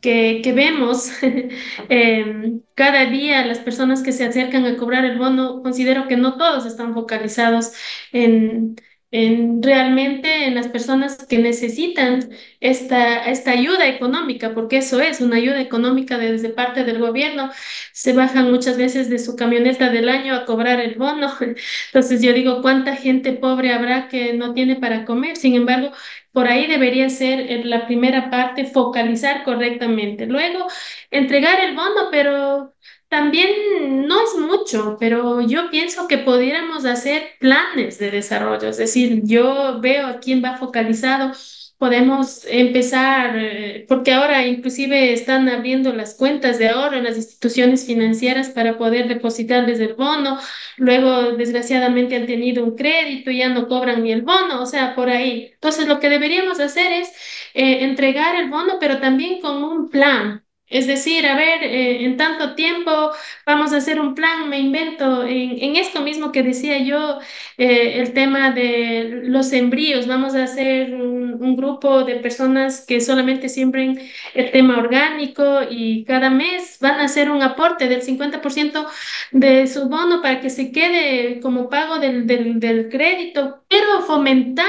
que, 0.00 0.40
que 0.44 0.52
vemos 0.52 1.10
eh, 1.88 2.60
cada 2.74 3.06
día 3.06 3.44
las 3.46 3.58
personas 3.60 4.02
que 4.02 4.12
se 4.12 4.24
acercan 4.24 4.64
a 4.66 4.76
cobrar 4.76 5.04
el 5.04 5.18
bono, 5.18 5.62
considero 5.62 6.08
que 6.08 6.16
no 6.16 6.36
todos 6.38 6.66
están 6.66 6.94
focalizados 6.94 7.72
en 8.12 8.76
en 9.10 9.62
realmente 9.62 10.44
en 10.46 10.54
las 10.54 10.68
personas 10.68 11.16
que 11.28 11.38
necesitan 11.38 12.28
esta, 12.60 13.24
esta 13.30 13.52
ayuda 13.52 13.86
económica, 13.88 14.54
porque 14.54 14.78
eso 14.78 15.00
es 15.00 15.20
una 15.22 15.36
ayuda 15.36 15.60
económica 15.62 16.18
desde 16.18 16.50
parte 16.50 16.84
del 16.84 16.98
gobierno. 16.98 17.50
Se 17.92 18.12
bajan 18.12 18.50
muchas 18.50 18.76
veces 18.76 19.08
de 19.08 19.18
su 19.18 19.34
camioneta 19.36 19.90
del 19.90 20.08
año 20.08 20.34
a 20.34 20.44
cobrar 20.44 20.80
el 20.80 20.96
bono. 20.96 21.32
Entonces 21.86 22.22
yo 22.22 22.32
digo, 22.32 22.60
¿cuánta 22.62 22.96
gente 22.96 23.32
pobre 23.32 23.72
habrá 23.72 24.08
que 24.08 24.34
no 24.34 24.52
tiene 24.54 24.76
para 24.76 25.04
comer? 25.04 25.36
Sin 25.36 25.54
embargo, 25.54 25.90
por 26.32 26.46
ahí 26.46 26.66
debería 26.66 27.08
ser 27.10 27.64
la 27.66 27.86
primera 27.86 28.30
parte, 28.30 28.64
focalizar 28.66 29.42
correctamente. 29.44 30.26
Luego, 30.26 30.66
entregar 31.10 31.60
el 31.64 31.74
bono, 31.74 32.08
pero 32.10 32.74
también 33.08 34.06
no 34.06 34.22
es 34.22 34.36
mucho, 34.38 34.96
pero 35.00 35.40
yo 35.40 35.70
pienso 35.70 36.08
que 36.08 36.18
pudiéramos 36.18 36.84
hacer 36.84 37.30
planes 37.40 37.98
de 37.98 38.10
desarrollo, 38.10 38.68
es 38.68 38.76
decir, 38.76 39.22
yo 39.24 39.80
veo 39.80 40.06
a 40.06 40.20
quién 40.20 40.42
va 40.44 40.56
focalizado, 40.58 41.32
podemos 41.78 42.44
empezar, 42.46 43.36
eh, 43.36 43.86
porque 43.88 44.12
ahora 44.12 44.46
inclusive 44.46 45.12
están 45.12 45.48
abriendo 45.48 45.92
las 45.94 46.14
cuentas 46.16 46.58
de 46.58 46.68
ahorro 46.68 46.96
en 46.96 47.04
las 47.04 47.16
instituciones 47.16 47.86
financieras 47.86 48.50
para 48.50 48.76
poder 48.78 49.08
depositar 49.08 49.64
desde 49.66 49.84
el 49.86 49.94
bono, 49.94 50.38
luego 50.76 51.32
desgraciadamente 51.32 52.16
han 52.16 52.26
tenido 52.26 52.64
un 52.64 52.76
crédito 52.76 53.30
y 53.30 53.38
ya 53.38 53.48
no 53.48 53.68
cobran 53.68 54.02
ni 54.02 54.12
el 54.12 54.22
bono, 54.22 54.60
o 54.62 54.66
sea, 54.66 54.94
por 54.94 55.08
ahí. 55.08 55.50
Entonces, 55.54 55.86
lo 55.88 56.00
que 56.00 56.08
deberíamos 56.10 56.60
hacer 56.60 56.92
es 56.92 57.08
eh, 57.54 57.84
entregar 57.84 58.36
el 58.36 58.50
bono, 58.50 58.74
pero 58.80 59.00
también 59.00 59.40
con 59.40 59.62
un 59.62 59.88
plan 59.90 60.44
es 60.70 60.86
decir, 60.86 61.26
a 61.26 61.34
ver, 61.36 61.62
eh, 61.62 62.04
en 62.04 62.16
tanto 62.16 62.54
tiempo 62.54 63.10
vamos 63.46 63.72
a 63.72 63.78
hacer 63.78 64.00
un 64.00 64.14
plan, 64.14 64.48
me 64.48 64.58
invento, 64.58 65.24
en, 65.24 65.76
esto 65.76 66.02
mismo 66.02 66.32
que 66.32 66.42
decía 66.42 66.78
yo, 66.78 67.18
eh, 67.56 68.00
el 68.00 68.12
tema 68.12 68.50
de 68.52 69.22
los 69.24 69.52
embrios, 69.52 70.06
vamos 70.06 70.34
a 70.34 70.44
hacer 70.44 70.94
un, 70.94 71.42
un, 71.42 71.56
grupo 71.56 72.04
de 72.04 72.16
personas 72.16 72.84
que 72.86 73.00
solamente 73.00 73.48
siembren 73.48 73.98
el 74.34 74.50
tema 74.50 74.78
orgánico 74.78 75.60
y 75.70 76.04
cada 76.04 76.30
mes 76.30 76.78
van 76.80 77.00
a 77.00 77.04
hacer 77.04 77.30
un 77.30 77.42
aporte 77.42 77.88
del 77.88 78.02
50% 78.02 78.86
de 79.32 79.66
su 79.66 79.88
bono 79.88 80.22
para 80.22 80.40
que 80.40 80.50
se 80.50 80.72
quede 80.72 81.40
como 81.40 81.68
pago 81.68 81.98
del, 81.98 82.26
del, 82.26 82.60
del 82.60 82.88
crédito, 82.88 83.62
pero 83.68 84.02
fomentar 84.02 84.66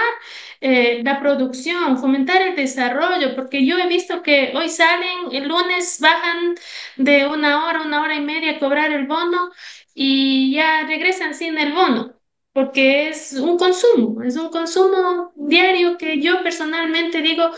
eh, 0.61 1.01
la 1.03 1.19
producción, 1.19 1.97
fomentar 1.97 2.41
el 2.41 2.55
desarrollo, 2.55 3.35
porque 3.35 3.65
yo 3.65 3.77
he 3.77 3.87
visto 3.87 4.21
que 4.23 4.51
hoy 4.55 4.69
salen, 4.69 5.31
el 5.31 5.47
lunes 5.47 5.99
bajan 6.01 6.55
de 6.97 7.27
una 7.27 7.65
hora, 7.67 7.81
una 7.83 8.01
hora 8.01 8.15
y 8.15 8.21
media 8.21 8.51
a 8.53 8.59
cobrar 8.59 8.91
el 8.91 9.07
bono 9.07 9.51
y 9.93 10.53
ya 10.53 10.85
regresan 10.85 11.33
sin 11.33 11.57
el 11.57 11.73
bono, 11.73 12.13
porque 12.53 13.09
es 13.09 13.33
un 13.33 13.57
consumo, 13.57 14.21
es 14.23 14.35
un 14.37 14.49
consumo 14.49 15.31
diario 15.35 15.97
que 15.97 16.21
yo 16.21 16.43
personalmente 16.43 17.21
digo 17.21 17.49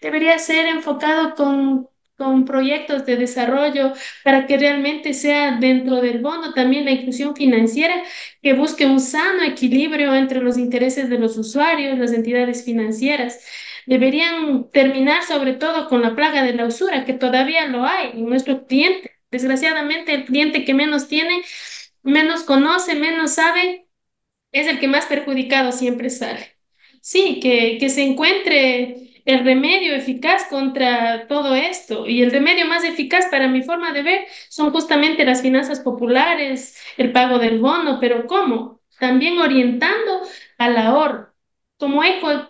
debería 0.00 0.38
ser 0.38 0.66
enfocado 0.66 1.34
con 1.34 1.88
con 2.18 2.44
proyectos 2.44 3.06
de 3.06 3.16
desarrollo 3.16 3.94
para 4.24 4.46
que 4.46 4.58
realmente 4.58 5.14
sea 5.14 5.56
dentro 5.58 5.96
del 6.02 6.18
bono 6.20 6.52
también 6.54 6.84
la 6.84 6.90
inclusión 6.92 7.36
financiera 7.36 8.02
que 8.42 8.54
busque 8.54 8.86
un 8.86 9.00
sano 9.00 9.42
equilibrio 9.44 10.14
entre 10.14 10.40
los 10.40 10.58
intereses 10.58 11.08
de 11.08 11.18
los 11.18 11.38
usuarios, 11.38 11.98
las 11.98 12.12
entidades 12.12 12.64
financieras. 12.64 13.40
Deberían 13.86 14.70
terminar 14.70 15.22
sobre 15.24 15.54
todo 15.54 15.88
con 15.88 16.02
la 16.02 16.14
plaga 16.14 16.42
de 16.42 16.54
la 16.54 16.66
usura, 16.66 17.04
que 17.04 17.14
todavía 17.14 17.66
lo 17.68 17.84
hay 17.86 18.10
en 18.14 18.28
nuestro 18.28 18.66
cliente. 18.66 19.12
Desgraciadamente, 19.30 20.14
el 20.14 20.24
cliente 20.24 20.64
que 20.64 20.74
menos 20.74 21.08
tiene, 21.08 21.42
menos 22.02 22.42
conoce, 22.44 22.94
menos 22.94 23.34
sabe, 23.34 23.86
es 24.52 24.66
el 24.68 24.80
que 24.80 24.88
más 24.88 25.06
perjudicado 25.06 25.72
siempre 25.72 26.10
sale. 26.10 26.56
Sí, 27.00 27.40
que, 27.40 27.78
que 27.80 27.90
se 27.90 28.02
encuentre 28.02 29.07
el 29.28 29.44
remedio 29.44 29.94
eficaz 29.94 30.46
contra 30.48 31.26
todo 31.28 31.54
esto. 31.54 32.06
Y 32.06 32.22
el 32.22 32.30
remedio 32.30 32.66
más 32.66 32.82
eficaz 32.84 33.26
para 33.30 33.48
mi 33.48 33.62
forma 33.62 33.92
de 33.92 34.02
ver 34.02 34.26
son 34.48 34.70
justamente 34.72 35.24
las 35.26 35.42
finanzas 35.42 35.80
populares, 35.80 36.78
el 36.96 37.12
pago 37.12 37.38
del 37.38 37.60
bono, 37.60 37.98
pero 38.00 38.26
¿cómo? 38.26 38.80
También 38.98 39.38
orientando 39.38 40.22
al 40.58 40.78
ahorro 40.78 41.34
como, 41.78 42.02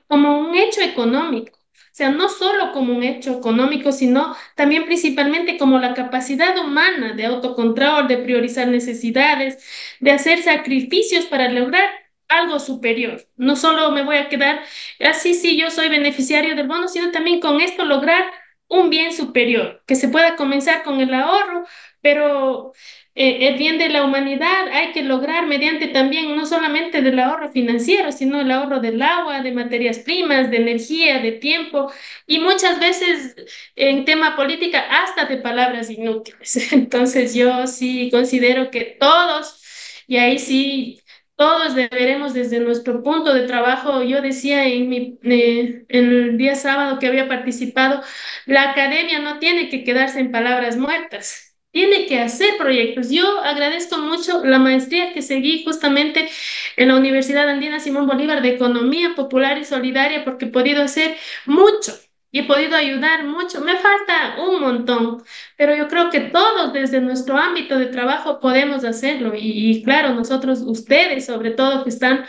como 0.08 0.38
un 0.40 0.54
hecho 0.56 0.80
económico. 0.82 1.58
O 1.58 1.94
sea, 1.98 2.10
no 2.10 2.28
solo 2.28 2.72
como 2.72 2.94
un 2.96 3.02
hecho 3.02 3.38
económico, 3.38 3.90
sino 3.90 4.36
también 4.54 4.84
principalmente 4.86 5.58
como 5.58 5.80
la 5.80 5.94
capacidad 5.94 6.56
humana 6.58 7.14
de 7.14 7.26
autocontrol, 7.26 8.06
de 8.06 8.18
priorizar 8.18 8.68
necesidades, 8.68 9.64
de 9.98 10.12
hacer 10.12 10.42
sacrificios 10.42 11.26
para 11.26 11.48
lograr 11.50 11.90
algo 12.28 12.58
superior. 12.60 13.22
No 13.36 13.56
solo 13.56 13.90
me 13.90 14.04
voy 14.04 14.16
a 14.16 14.28
quedar 14.28 14.60
así, 15.00 15.34
sí, 15.34 15.58
yo 15.58 15.70
soy 15.70 15.88
beneficiario 15.88 16.54
del 16.56 16.68
bono, 16.68 16.88
sino 16.88 17.10
también 17.10 17.40
con 17.40 17.60
esto 17.60 17.84
lograr 17.84 18.24
un 18.68 18.90
bien 18.90 19.12
superior, 19.12 19.82
que 19.86 19.94
se 19.96 20.08
pueda 20.08 20.36
comenzar 20.36 20.82
con 20.82 21.00
el 21.00 21.14
ahorro, 21.14 21.64
pero 22.02 22.72
eh, 23.14 23.48
el 23.48 23.56
bien 23.58 23.78
de 23.78 23.88
la 23.88 24.04
humanidad 24.04 24.68
hay 24.72 24.92
que 24.92 25.02
lograr 25.02 25.46
mediante 25.46 25.88
también 25.88 26.36
no 26.36 26.44
solamente 26.46 27.00
del 27.02 27.18
ahorro 27.18 27.50
financiero, 27.50 28.12
sino 28.12 28.40
el 28.40 28.50
ahorro 28.50 28.80
del 28.80 29.00
agua, 29.02 29.40
de 29.42 29.52
materias 29.52 29.98
primas, 30.00 30.50
de 30.50 30.58
energía, 30.58 31.18
de 31.20 31.32
tiempo 31.32 31.90
y 32.26 32.38
muchas 32.40 32.78
veces 32.78 33.34
en 33.76 34.04
tema 34.04 34.36
política 34.36 34.80
hasta 35.02 35.24
de 35.26 35.38
palabras 35.38 35.90
inútiles. 35.90 36.56
Entonces 36.72 37.34
yo 37.34 37.66
sí 37.66 38.10
considero 38.10 38.70
que 38.70 38.96
todos, 39.00 39.62
y 40.06 40.16
ahí 40.16 40.38
sí 40.38 41.00
todos 41.38 41.74
deberemos 41.76 42.34
desde 42.34 42.60
nuestro 42.60 43.02
punto 43.02 43.34
de 43.34 43.46
trabajo, 43.46 44.02
yo 44.02 44.22
decía 44.22 44.66
en, 44.66 44.88
mi, 44.90 45.18
eh, 45.22 45.86
en 45.88 46.06
el 46.12 46.38
día 46.38 46.56
sábado 46.56 46.98
que 46.98 47.06
había 47.08 47.28
participado, 47.28 48.02
la 48.46 48.72
academia 48.72 49.20
no 49.20 49.38
tiene 49.38 49.70
que 49.70 49.84
quedarse 49.84 50.20
en 50.20 50.32
palabras 50.32 50.76
muertas, 50.76 51.56
tiene 51.72 52.06
que 52.06 52.20
hacer 52.20 52.56
proyectos. 52.58 53.10
Yo 53.10 53.40
agradezco 53.44 53.98
mucho 53.98 54.44
la 54.44 54.58
maestría 54.58 55.14
que 55.14 55.22
seguí 55.22 55.64
justamente 55.64 56.28
en 56.76 56.88
la 56.88 56.96
Universidad 56.96 57.48
Andina 57.48 57.80
Simón 57.80 58.06
Bolívar 58.08 58.42
de 58.42 58.50
Economía 58.50 59.14
Popular 59.16 59.58
y 59.58 59.64
Solidaria 59.64 60.24
porque 60.24 60.46
he 60.46 60.48
podido 60.48 60.82
hacer 60.82 61.16
mucho 61.46 61.92
y 62.30 62.40
he 62.40 62.46
podido 62.46 62.76
ayudar 62.76 63.24
mucho. 63.24 63.60
Me 63.62 63.76
falta 63.76 64.36
un 64.46 64.60
montón, 64.60 65.22
pero 65.56 65.74
yo 65.74 65.88
creo 65.88 66.10
que 66.10 66.20
todos 66.20 66.72
desde 66.72 67.00
nuestro 67.00 67.36
ámbito 67.36 67.78
de 67.78 67.86
trabajo 67.86 68.40
podemos 68.40 68.84
hacerlo. 68.84 69.32
Y, 69.34 69.82
claro, 69.82 70.14
nosotros, 70.14 70.60
ustedes 70.60 71.26
sobre 71.26 71.52
todo 71.52 71.84
que 71.84 71.90
están 71.90 72.24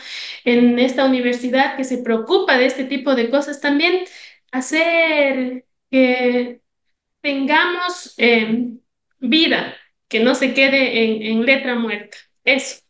en 0.45 0.79
esta 0.79 1.05
universidad 1.05 1.75
que 1.75 1.83
se 1.83 1.99
preocupa 1.99 2.57
de 2.57 2.65
este 2.67 2.85
tipo 2.85 3.15
de 3.15 3.29
cosas, 3.29 3.59
también 3.59 4.05
hacer 4.51 5.65
que 5.91 6.61
tengamos 7.21 8.13
eh, 8.17 8.71
vida, 9.19 9.75
que 10.07 10.23
no 10.23 10.33
se 10.35 10.53
quede 10.53 11.29
en, 11.29 11.45
letra 11.45 11.75
muerta. 11.75 12.17
Eso. 12.45 12.81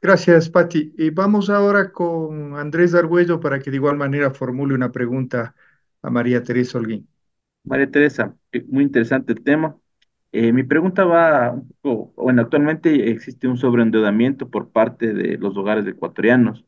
Gracias, 0.00 0.48
Patti. 0.48 0.92
Y 0.96 1.10
vamos 1.10 1.50
ahora 1.50 1.90
con 1.90 2.56
Andrés 2.56 2.94
Argüello 2.94 3.40
para 3.40 3.58
que 3.58 3.70
de 3.70 3.76
igual 3.76 3.96
manera 3.96 4.30
formule 4.30 4.74
una 4.74 4.92
pregunta 4.92 5.54
a 6.02 6.10
María 6.10 6.42
Teresa 6.42 6.78
Holguín. 6.78 7.08
María 7.64 7.90
Teresa, 7.90 8.36
eh, 8.52 8.64
muy 8.68 8.84
interesante 8.84 9.32
el 9.32 9.42
tema. 9.44 9.76
Eh, 10.32 10.52
mi 10.52 10.64
pregunta 10.64 11.04
va 11.04 11.52
un 11.52 11.68
poco, 11.82 12.12
bueno, 12.24 12.42
actualmente 12.42 13.10
existe 13.10 13.48
un 13.48 13.56
sobreendeudamiento 13.58 14.50
por 14.50 14.70
parte 14.70 15.14
de 15.14 15.38
los 15.38 15.56
hogares 15.56 15.86
ecuatorianos. 15.86 16.64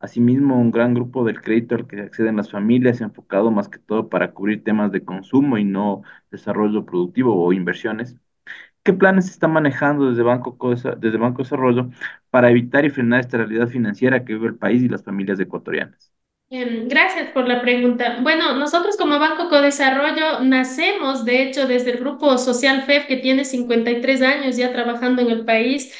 Asimismo, 0.00 0.60
un 0.60 0.70
gran 0.70 0.94
grupo 0.94 1.24
del 1.24 1.42
crédito 1.42 1.74
al 1.74 1.86
que 1.88 2.00
acceden 2.02 2.36
las 2.36 2.50
familias 2.52 3.00
enfocado 3.00 3.50
más 3.50 3.68
que 3.68 3.78
todo 3.80 4.08
para 4.08 4.32
cubrir 4.32 4.64
temas 4.64 4.92
de 4.92 5.04
consumo 5.04 5.58
y 5.58 5.64
no 5.64 6.02
desarrollo 6.30 6.86
productivo 6.86 7.34
o 7.44 7.52
inversiones. 7.52 8.16
¿Qué 8.82 8.92
planes 8.94 9.26
se 9.26 9.32
están 9.32 9.52
manejando 9.52 10.10
desde 10.10 10.22
Banco, 10.22 10.56
desde 10.98 11.18
Banco 11.18 11.42
Desarrollo 11.42 11.90
para 12.30 12.50
evitar 12.50 12.84
y 12.84 12.90
frenar 12.90 13.20
esta 13.20 13.36
realidad 13.38 13.68
financiera 13.68 14.24
que 14.24 14.34
vive 14.34 14.48
el 14.48 14.56
país 14.56 14.82
y 14.82 14.88
las 14.88 15.04
familias 15.04 15.38
ecuatorianas? 15.40 16.07
Gracias 16.50 17.30
por 17.32 17.46
la 17.46 17.60
pregunta. 17.60 18.20
Bueno, 18.22 18.54
nosotros 18.54 18.96
como 18.96 19.18
Banco 19.18 19.50
Codesarrollo 19.50 20.40
nacemos, 20.40 21.26
de 21.26 21.42
hecho, 21.42 21.66
desde 21.66 21.90
el 21.90 21.98
grupo 21.98 22.38
social 22.38 22.84
FEF 22.84 23.06
que 23.06 23.18
tiene 23.18 23.44
53 23.44 24.22
años 24.22 24.56
ya 24.56 24.72
trabajando 24.72 25.20
en 25.20 25.30
el 25.30 25.44
país. 25.44 25.92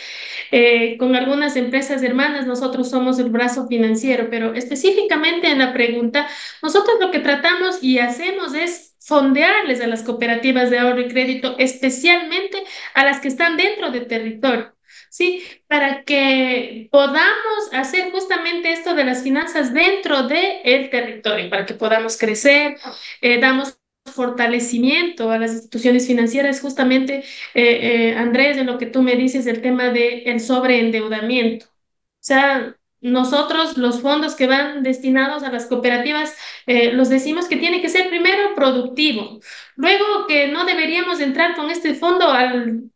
Eh, 0.50 0.96
con 0.96 1.14
algunas 1.14 1.56
empresas 1.56 2.02
hermanas, 2.02 2.46
nosotros 2.46 2.88
somos 2.88 3.18
el 3.18 3.28
brazo 3.28 3.66
financiero, 3.68 4.28
pero 4.30 4.54
específicamente 4.54 5.50
en 5.50 5.58
la 5.58 5.74
pregunta, 5.74 6.26
nosotros 6.62 6.96
lo 6.98 7.10
que 7.10 7.18
tratamos 7.18 7.82
y 7.82 7.98
hacemos 7.98 8.54
es 8.54 8.96
fondearles 9.00 9.82
a 9.82 9.86
las 9.86 10.02
cooperativas 10.02 10.70
de 10.70 10.78
ahorro 10.78 11.00
y 11.00 11.08
crédito, 11.08 11.56
especialmente 11.58 12.64
a 12.94 13.04
las 13.04 13.20
que 13.20 13.28
están 13.28 13.58
dentro 13.58 13.90
del 13.90 14.06
territorio. 14.06 14.77
¿Sí? 15.10 15.42
Para 15.66 16.04
que 16.04 16.88
podamos 16.90 17.72
hacer 17.72 18.10
justamente 18.12 18.72
esto 18.72 18.94
de 18.94 19.04
las 19.04 19.22
finanzas 19.22 19.72
dentro 19.72 20.24
del 20.24 20.90
territorio, 20.90 21.50
para 21.50 21.66
que 21.66 21.74
podamos 21.74 22.16
crecer, 22.18 22.76
eh, 23.20 23.40
damos 23.40 23.78
fortalecimiento 24.06 25.30
a 25.30 25.38
las 25.38 25.52
instituciones 25.52 26.06
financieras, 26.06 26.60
justamente, 26.60 27.24
eh, 27.54 28.10
eh, 28.12 28.14
Andrés, 28.16 28.56
de 28.56 28.64
lo 28.64 28.78
que 28.78 28.86
tú 28.86 29.02
me 29.02 29.16
dices, 29.16 29.46
el 29.46 29.60
tema 29.62 29.90
del 29.90 30.22
el 30.26 30.40
sobreendeudamiento. 30.40 31.66
O 31.66 31.70
sea, 32.20 32.76
nosotros 33.00 33.76
los 33.76 34.00
fondos 34.00 34.34
que 34.34 34.46
van 34.46 34.82
destinados 34.82 35.42
a 35.42 35.52
las 35.52 35.66
cooperativas, 35.66 36.36
los 36.66 37.08
decimos 37.08 37.46
que 37.48 37.56
tiene 37.56 37.80
que 37.80 37.88
ser 37.88 38.08
primero 38.08 38.54
productivo, 38.56 39.40
luego 39.76 40.26
que 40.26 40.48
no 40.48 40.64
deberíamos 40.64 41.20
entrar 41.20 41.54
con 41.54 41.70
este 41.70 41.94
fondo 41.94 42.30
al 42.30 42.90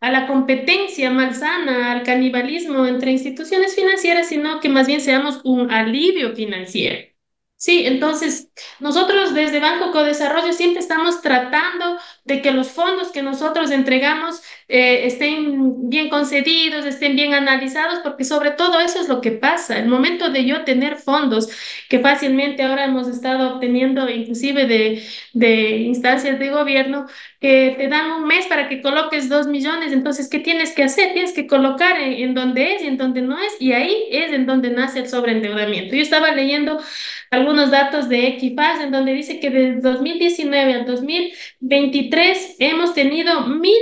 a 0.00 0.10
la 0.10 0.26
competencia 0.26 1.10
malsana, 1.10 1.92
al 1.92 2.02
canibalismo 2.02 2.86
entre 2.86 3.12
instituciones 3.12 3.74
financieras, 3.74 4.28
sino 4.28 4.60
que 4.60 4.68
más 4.68 4.86
bien 4.86 5.00
seamos 5.00 5.40
un 5.44 5.70
alivio 5.70 6.34
financiero. 6.34 7.14
Sí, 7.56 7.86
entonces 7.86 8.50
nosotros 8.78 9.32
desde 9.32 9.58
Banco 9.58 9.90
Codesarrollo 9.90 10.52
siempre 10.52 10.80
estamos 10.80 11.22
tratando 11.22 11.96
de 12.24 12.42
que 12.42 12.50
los 12.50 12.68
fondos 12.68 13.10
que 13.10 13.22
nosotros 13.22 13.70
entregamos 13.70 14.42
eh, 14.68 15.06
estén 15.06 15.88
bien 15.88 16.10
concedidos, 16.10 16.84
estén 16.84 17.16
bien 17.16 17.32
analizados, 17.32 18.00
porque 18.00 18.24
sobre 18.24 18.50
todo 18.50 18.80
eso 18.80 19.00
es 19.00 19.08
lo 19.08 19.22
que 19.22 19.30
pasa. 19.32 19.78
El 19.78 19.88
momento 19.88 20.28
de 20.28 20.44
yo 20.44 20.64
tener 20.64 20.96
fondos 20.96 21.48
que 21.88 22.00
fácilmente 22.00 22.62
ahora 22.62 22.84
hemos 22.84 23.08
estado 23.08 23.54
obteniendo, 23.54 24.10
inclusive 24.10 24.66
de, 24.66 25.02
de 25.32 25.70
instancias 25.78 26.38
de 26.38 26.50
gobierno, 26.50 27.06
que 27.44 27.74
te 27.76 27.88
dan 27.88 28.10
un 28.10 28.26
mes 28.26 28.46
para 28.46 28.70
que 28.70 28.80
coloques 28.80 29.28
dos 29.28 29.46
millones, 29.46 29.92
entonces, 29.92 30.30
¿qué 30.30 30.38
tienes 30.38 30.72
que 30.72 30.82
hacer? 30.82 31.12
Tienes 31.12 31.34
que 31.34 31.46
colocar 31.46 32.00
en, 32.00 32.14
en 32.14 32.32
donde 32.32 32.74
es 32.74 32.82
y 32.82 32.86
en 32.86 32.96
donde 32.96 33.20
no 33.20 33.38
es, 33.38 33.60
y 33.60 33.72
ahí 33.72 34.06
es 34.10 34.32
en 34.32 34.46
donde 34.46 34.70
nace 34.70 35.00
el 35.00 35.08
sobreendeudamiento. 35.08 35.94
Yo 35.94 36.00
estaba 36.00 36.30
leyendo 36.30 36.80
algunos 37.30 37.70
datos 37.70 38.08
de 38.08 38.28
Equipaz, 38.28 38.80
en 38.80 38.92
donde 38.92 39.12
dice 39.12 39.40
que 39.40 39.50
desde 39.50 39.82
2019 39.82 40.72
al 40.72 40.86
2023 40.86 42.56
hemos 42.60 42.94
tenido 42.94 43.46
mil 43.46 43.74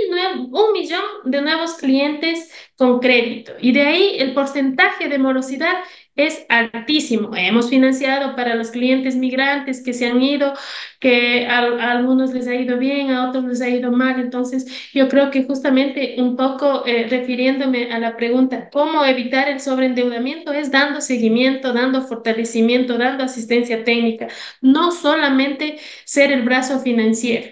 un 0.51 0.73
millón 0.73 1.05
de 1.23 1.41
nuevos 1.41 1.75
clientes 1.75 2.51
con 2.75 2.99
crédito. 2.99 3.53
Y 3.61 3.71
de 3.71 3.83
ahí 3.83 4.15
el 4.19 4.33
porcentaje 4.33 5.07
de 5.07 5.19
morosidad 5.19 5.75
es 6.15 6.45
altísimo. 6.49 7.35
Hemos 7.35 7.69
financiado 7.69 8.35
para 8.35 8.55
los 8.55 8.71
clientes 8.71 9.15
migrantes 9.15 9.81
que 9.83 9.93
se 9.93 10.05
han 10.07 10.21
ido, 10.21 10.53
que 10.99 11.47
a, 11.47 11.59
algunos 11.91 12.33
les 12.33 12.47
ha 12.47 12.55
ido 12.55 12.77
bien, 12.77 13.11
a 13.11 13.29
otros 13.29 13.45
les 13.45 13.61
ha 13.61 13.69
ido 13.69 13.91
mal. 13.91 14.19
Entonces, 14.19 14.91
yo 14.93 15.07
creo 15.09 15.31
que 15.31 15.43
justamente 15.43 16.15
un 16.19 16.35
poco 16.35 16.85
eh, 16.85 17.07
refiriéndome 17.09 17.91
a 17.91 17.99
la 17.99 18.15
pregunta, 18.15 18.69
¿cómo 18.71 19.03
evitar 19.05 19.49
el 19.49 19.59
sobreendeudamiento? 19.59 20.53
Es 20.53 20.71
dando 20.71 21.01
seguimiento, 21.01 21.73
dando 21.73 22.01
fortalecimiento, 22.01 22.97
dando 22.97 23.23
asistencia 23.23 23.83
técnica, 23.83 24.27
no 24.61 24.91
solamente 24.91 25.77
ser 26.05 26.31
el 26.31 26.43
brazo 26.43 26.79
financiero. 26.79 27.47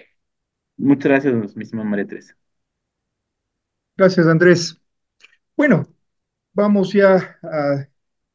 Muchas 0.76 1.04
gracias, 1.04 1.56
mi 1.56 1.62
estimada 1.62 1.88
María 1.88 2.06
Teresa. 2.06 2.36
Gracias, 3.96 4.26
Andrés. 4.26 4.80
Bueno, 5.56 5.86
vamos 6.54 6.92
ya 6.92 7.38
a 7.42 7.91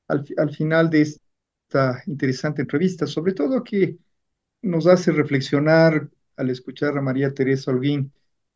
al, 0.07 0.49
final 0.55 0.89
de 0.89 1.01
esta 1.01 2.01
interesante 2.07 2.61
entrevista, 2.61 3.05
sobre 3.07 3.33
todo 3.33 3.63
que 3.63 3.97
nos 4.61 4.87
hace 4.87 5.11
reflexionar 5.11 6.09
al 6.35 6.49
escuchar 6.49 6.97
a 6.97 7.01
María 7.01 7.33
Teresa 7.33 7.71
Holguín 7.71 8.11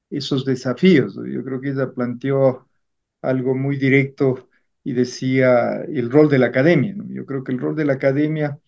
esos 0.09 0.45
desafíos. 0.45 1.15
Yo 1.15 1.43
creo 1.43 1.61
que 1.61 1.69
ella 1.69 1.91
planteó 1.91 2.67
algo 3.21 3.55
muy 3.55 3.77
directo 3.77 4.49
y 4.83 4.93
decía 4.93 5.83
el 5.83 6.09
rol 6.09 6.29
de 6.29 6.39
la 6.39 6.47
academia. 6.47 6.95
Yo 7.07 7.25
creo 7.25 7.43
que 7.43 7.51
el 7.51 7.59
rol 7.59 7.75
de 7.75 7.85
la 7.85 7.93
academia 7.93 8.59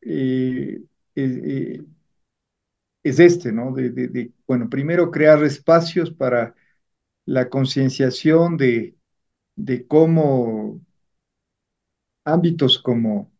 eh, 0.00 0.82
eh, 1.14 1.82
es 3.02 3.18
este, 3.18 3.52
¿no? 3.52 3.72
De, 3.72 4.32
bueno, 4.46 4.68
primero 4.68 5.10
crear 5.10 5.42
espacios 5.44 6.10
para 6.10 6.54
la 7.26 7.48
concienciación 7.48 8.56
de, 8.56 8.96
de 9.56 9.86
cómo 9.86 10.80
ámbitos 12.24 12.78
como 12.78 13.32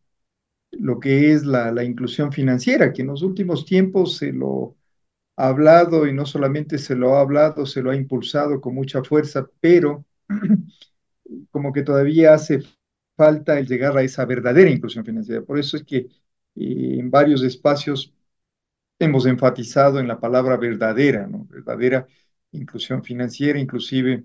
lo 0.71 0.99
que 0.99 1.33
es 1.33 1.45
la, 1.45 1.83
inclusión 1.83 2.31
financiera, 2.31 2.93
que 2.93 3.01
en 3.03 3.09
los 3.09 3.21
últimos 3.21 3.65
tiempos 3.65 4.17
se 4.17 4.33
lo 4.33 4.75
ha 5.35 5.47
hablado 5.47 6.07
y 6.07 6.13
no 6.13 6.25
solamente 6.25 6.77
se 6.77 6.95
lo 6.95 7.15
ha 7.15 7.21
hablado, 7.21 7.65
se 7.65 7.81
lo 7.81 7.91
ha 7.91 7.95
impulsado 7.95 8.61
con 8.61 8.75
mucha 8.75 9.03
fuerza, 9.03 9.47
pero 9.59 10.05
como 11.51 11.73
que 11.73 11.83
todavía 11.83 12.33
hace 12.33 12.63
falta 13.15 13.59
el 13.59 13.67
llegar 13.67 13.97
a 13.97 14.03
esa 14.03 14.25
verdadera 14.25 14.69
inclusión 14.69 15.05
financiera. 15.05 15.41
Por 15.43 15.59
eso 15.59 15.77
es 15.77 15.83
que 15.83 15.97
eh, 15.97 16.09
en 16.99 17.11
varios 17.11 17.43
espacios 17.43 18.13
hemos 18.99 19.25
enfatizado 19.25 19.99
en 19.99 20.07
la 20.07 20.19
palabra 20.19 20.57
verdadera, 20.57 21.27
¿no? 21.27 21.45
Verdadera 21.49 22.07
inclusión 22.51 23.03
financiera, 23.03 23.59
inclusive 23.59 24.23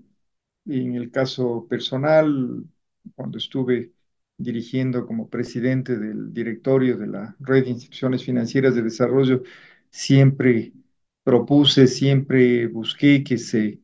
en 0.65 0.95
el 0.95 1.11
caso 1.11 1.67
personal, 1.69 2.63
cuando 3.15 3.37
estuve 3.37 3.91
dirigiendo 4.39 5.05
como 5.07 5.29
presidente 5.29 5.97
del 5.97 6.33
directorio 6.33 6.97
de 6.97 7.07
la 7.07 7.35
Red 7.41 7.65
de 7.65 7.71
Instituciones 7.71 8.23
Financieras 8.25 8.75
de 8.75 8.83
Desarrollo, 8.83 9.43
siempre 9.91 10.73
propuse, 11.23 11.87
siempre 11.87 12.67
busqué 12.67 13.23
que 13.23 13.37
se, 13.37 13.81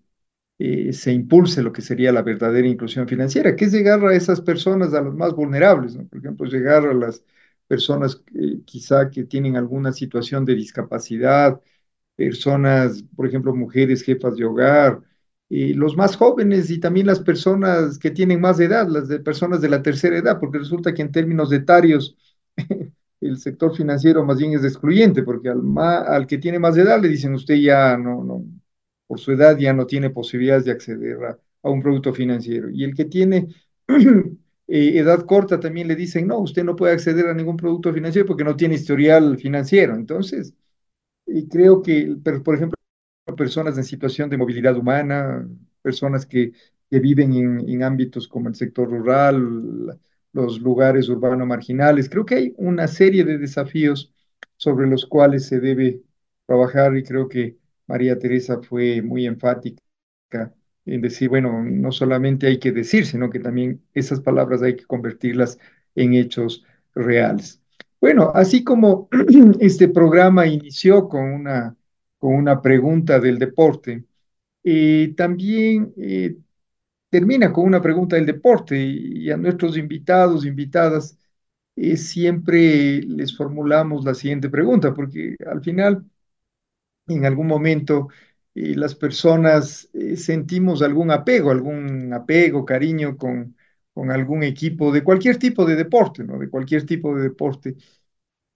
eh, 0.60 0.94
se 0.94 1.12
impulse 1.13 1.62
lo 1.63 1.74
que 1.74 1.82
sería 1.82 2.12
la 2.12 2.22
verdadera 2.24 2.68
inclusión 2.68 3.08
financiera, 3.08 3.56
que 3.56 3.65
es 3.65 3.74
llegar 3.74 4.04
a 4.06 4.15
esas 4.15 4.41
personas, 4.41 4.94
a 4.94 5.02
las 5.02 5.13
más 5.15 5.34
vulnerables, 5.36 5.96
¿no? 5.96 6.08
por 6.08 6.20
ejemplo, 6.20 6.48
llegar 6.48 6.86
a 6.88 6.94
las 6.94 7.24
personas 7.68 8.24
quizá 8.65 9.10
que 9.10 9.24
tienen 9.26 9.56
alguna 9.58 9.91
situación 9.91 10.46
de 10.46 10.56
discapacidad, 10.56 11.62
personas, 12.15 13.04
por 13.15 13.28
ejemplo, 13.28 13.56
mujeres 13.56 14.04
jefas 14.04 14.36
de 14.38 14.46
hogar, 14.46 15.02
y 15.50 15.74
los 15.74 15.96
más 15.96 16.18
jóvenes 16.18 16.70
y 16.72 16.80
también 16.80 17.08
las 17.08 17.20
personas 17.20 18.00
que 18.00 18.12
tienen 18.12 18.42
más 18.42 18.60
edad, 18.60 18.88
las 18.88 19.08
de 19.08 19.20
personas 19.20 19.62
de 19.62 19.70
la 19.70 19.82
tercera 19.82 20.18
edad, 20.18 20.40
porque 20.40 20.60
resulta 20.60 20.94
que 20.94 21.02
en 21.04 21.12
términos 21.12 21.50
de 21.50 21.58
etarios 21.58 22.18
el 23.22 23.38
sector 23.38 23.76
financiero 23.76 24.26
más 24.26 24.38
bien 24.40 24.54
es 24.54 24.64
excluyente, 24.64 25.24
porque 25.24 25.50
al, 25.50 25.62
al 25.78 26.28
que 26.28 26.38
tiene 26.38 26.60
más 26.60 26.78
edad 26.78 27.02
le 27.02 27.10
dicen 27.10 27.34
usted 27.34 27.56
ya 27.56 27.98
no, 27.98 28.24
no, 28.24 28.44
por 29.08 29.20
su 29.20 29.32
edad 29.32 29.58
ya 29.58 29.74
no 29.74 29.86
tiene 29.86 30.10
posibilidades 30.10 30.66
de 30.66 30.72
acceder 30.72 31.18
a, 31.24 31.40
un 31.70 31.82
producto 31.82 32.14
financiero. 32.14 32.70
Y 32.70 32.84
el 32.84 32.94
que 32.96 33.06
tiene 33.06 33.48
eh, 33.88 34.98
edad 35.00 35.26
corta 35.26 35.60
también 35.60 35.88
le 35.88 35.96
dicen, 35.96 36.28
no, 36.28 36.40
usted 36.40 36.64
no 36.64 36.76
puede 36.76 36.94
acceder 36.94 37.28
a 37.28 37.34
ningún 37.34 37.58
producto 37.58 37.94
financiero 37.94 38.28
porque 38.28 38.44
no 38.44 38.56
tiene 38.56 38.76
historial 38.76 39.38
financiero. 39.38 39.96
Entonces, 39.96 40.54
y 41.28 41.48
creo 41.48 41.82
que, 41.82 42.18
por 42.44 42.56
ejemplo, 42.56 42.76
personas 43.38 43.78
en 43.78 43.84
situación 43.84 44.30
de 44.30 44.38
movilidad 44.38 44.78
humana, 44.78 45.48
personas 45.82 46.26
que, 46.26 46.54
que 46.90 47.00
viven 47.00 47.34
en, 47.34 47.70
en, 47.70 47.84
ámbitos 47.84 48.28
como 48.28 48.50
el 48.50 48.56
sector 48.56 48.90
rural, 48.90 50.00
los 50.34 50.60
lugares 50.62 51.10
urbanos 51.10 51.48
marginales. 51.48 52.10
Creo 52.10 52.26
que 52.26 52.36
hay 52.36 52.54
una 52.58 52.88
serie 52.88 53.24
de 53.24 53.38
desafíos 53.38 54.14
sobre 54.58 54.88
los 54.88 55.06
cuales 55.06 55.48
se 55.48 55.60
debe 55.60 56.02
trabajar 56.46 56.96
y 56.98 57.04
creo 57.04 57.28
que 57.28 57.58
María 57.88 58.18
Teresa 58.20 58.62
fue 58.62 59.02
muy 59.02 59.26
enfática 59.26 59.82
en 60.86 61.02
decir, 61.02 61.30
bueno, 61.30 61.64
no 61.64 61.91
solamente 61.91 62.47
hay 62.47 62.60
que 62.60 62.72
decir, 62.72 63.06
sino 63.06 63.30
que 63.30 63.39
también 63.39 63.82
esas 63.93 64.20
palabras 64.22 64.62
hay 64.62 64.76
que 64.76 64.86
convertirlas 64.86 65.58
en 65.95 66.14
hechos 66.14 66.64
reales. 66.93 67.62
Bueno, 67.99 68.32
así 68.36 68.64
como 68.64 69.10
este 69.60 69.88
programa 69.88 70.45
inició 70.47 71.08
con 71.10 71.24
una 71.32 71.76
con 72.26 72.36
una 72.36 72.59
pregunta 72.61 73.19
del 73.19 73.38
deporte. 73.39 74.03
y 74.63 75.09
también 75.15 75.93
eh, 75.97 76.38
termina 77.09 77.53
con 77.53 77.65
una 77.65 77.82
pregunta 77.82 78.15
del 78.17 78.26
deporte 78.28 78.78
y, 78.80 79.32
a 79.32 79.38
nuestros 79.38 79.78
invitados, 79.78 80.45
invitadas, 80.45 81.17
eh, 81.78 81.97
siempre 81.97 83.01
les 83.03 83.36
formulamos 83.38 84.05
la 84.05 84.13
siguiente 84.15 84.49
pregunta, 84.49 84.93
porque 84.95 85.36
al 85.47 85.61
final, 85.63 86.05
en 87.07 87.26
algún 87.26 87.47
momento, 87.47 88.09
y 88.53 88.76
las 88.76 88.95
personas 88.95 89.89
eh, 89.93 90.15
sentimos 90.17 90.82
algún 90.82 91.11
apego, 91.11 91.51
algún 91.51 92.13
apego, 92.13 92.65
cariño 92.65 93.17
con, 93.17 93.55
con 93.93 94.11
algún 94.11 94.43
equipo 94.43 94.91
de 94.91 95.03
cualquier 95.03 95.38
tipo 95.38 95.65
de 95.65 95.76
deporte, 95.76 96.23
¿no? 96.23 96.39
De 96.39 96.49
cualquier 96.49 96.86
tipo 96.86 97.15
de 97.15 97.23
deporte. 97.23 97.76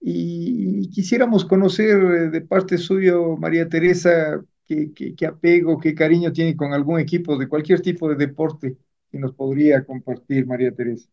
Y, 0.01 0.89
quisiéramos 0.91 1.45
conocer 1.45 1.97
eh, 1.97 2.29
de 2.29 2.41
parte 2.41 2.77
suyo, 2.77 3.37
María 3.37 3.67
Teresa, 3.69 4.43
qué, 4.65 4.91
qué, 4.93 5.25
apego, 5.25 5.79
qué 5.79 5.93
cariño 5.95 6.31
tiene 6.31 6.55
con 6.55 6.73
algún 6.73 6.99
equipo 6.99 7.37
de 7.37 7.47
cualquier 7.49 7.81
tipo 7.81 8.09
de 8.09 8.15
deporte 8.15 8.77
que 9.11 9.19
nos 9.19 9.33
podría 9.33 9.83
compartir, 9.85 10.45
María 10.47 10.73
Teresa. 10.73 11.09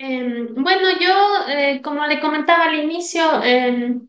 Em, 0.00 0.54
bueno, 0.54 0.88
yo, 1.00 1.48
eh, 1.48 1.80
como 1.82 2.06
le 2.06 2.20
comentaba 2.20 2.64
al 2.66 2.74
inicio, 2.84 3.42
em, 3.42 4.06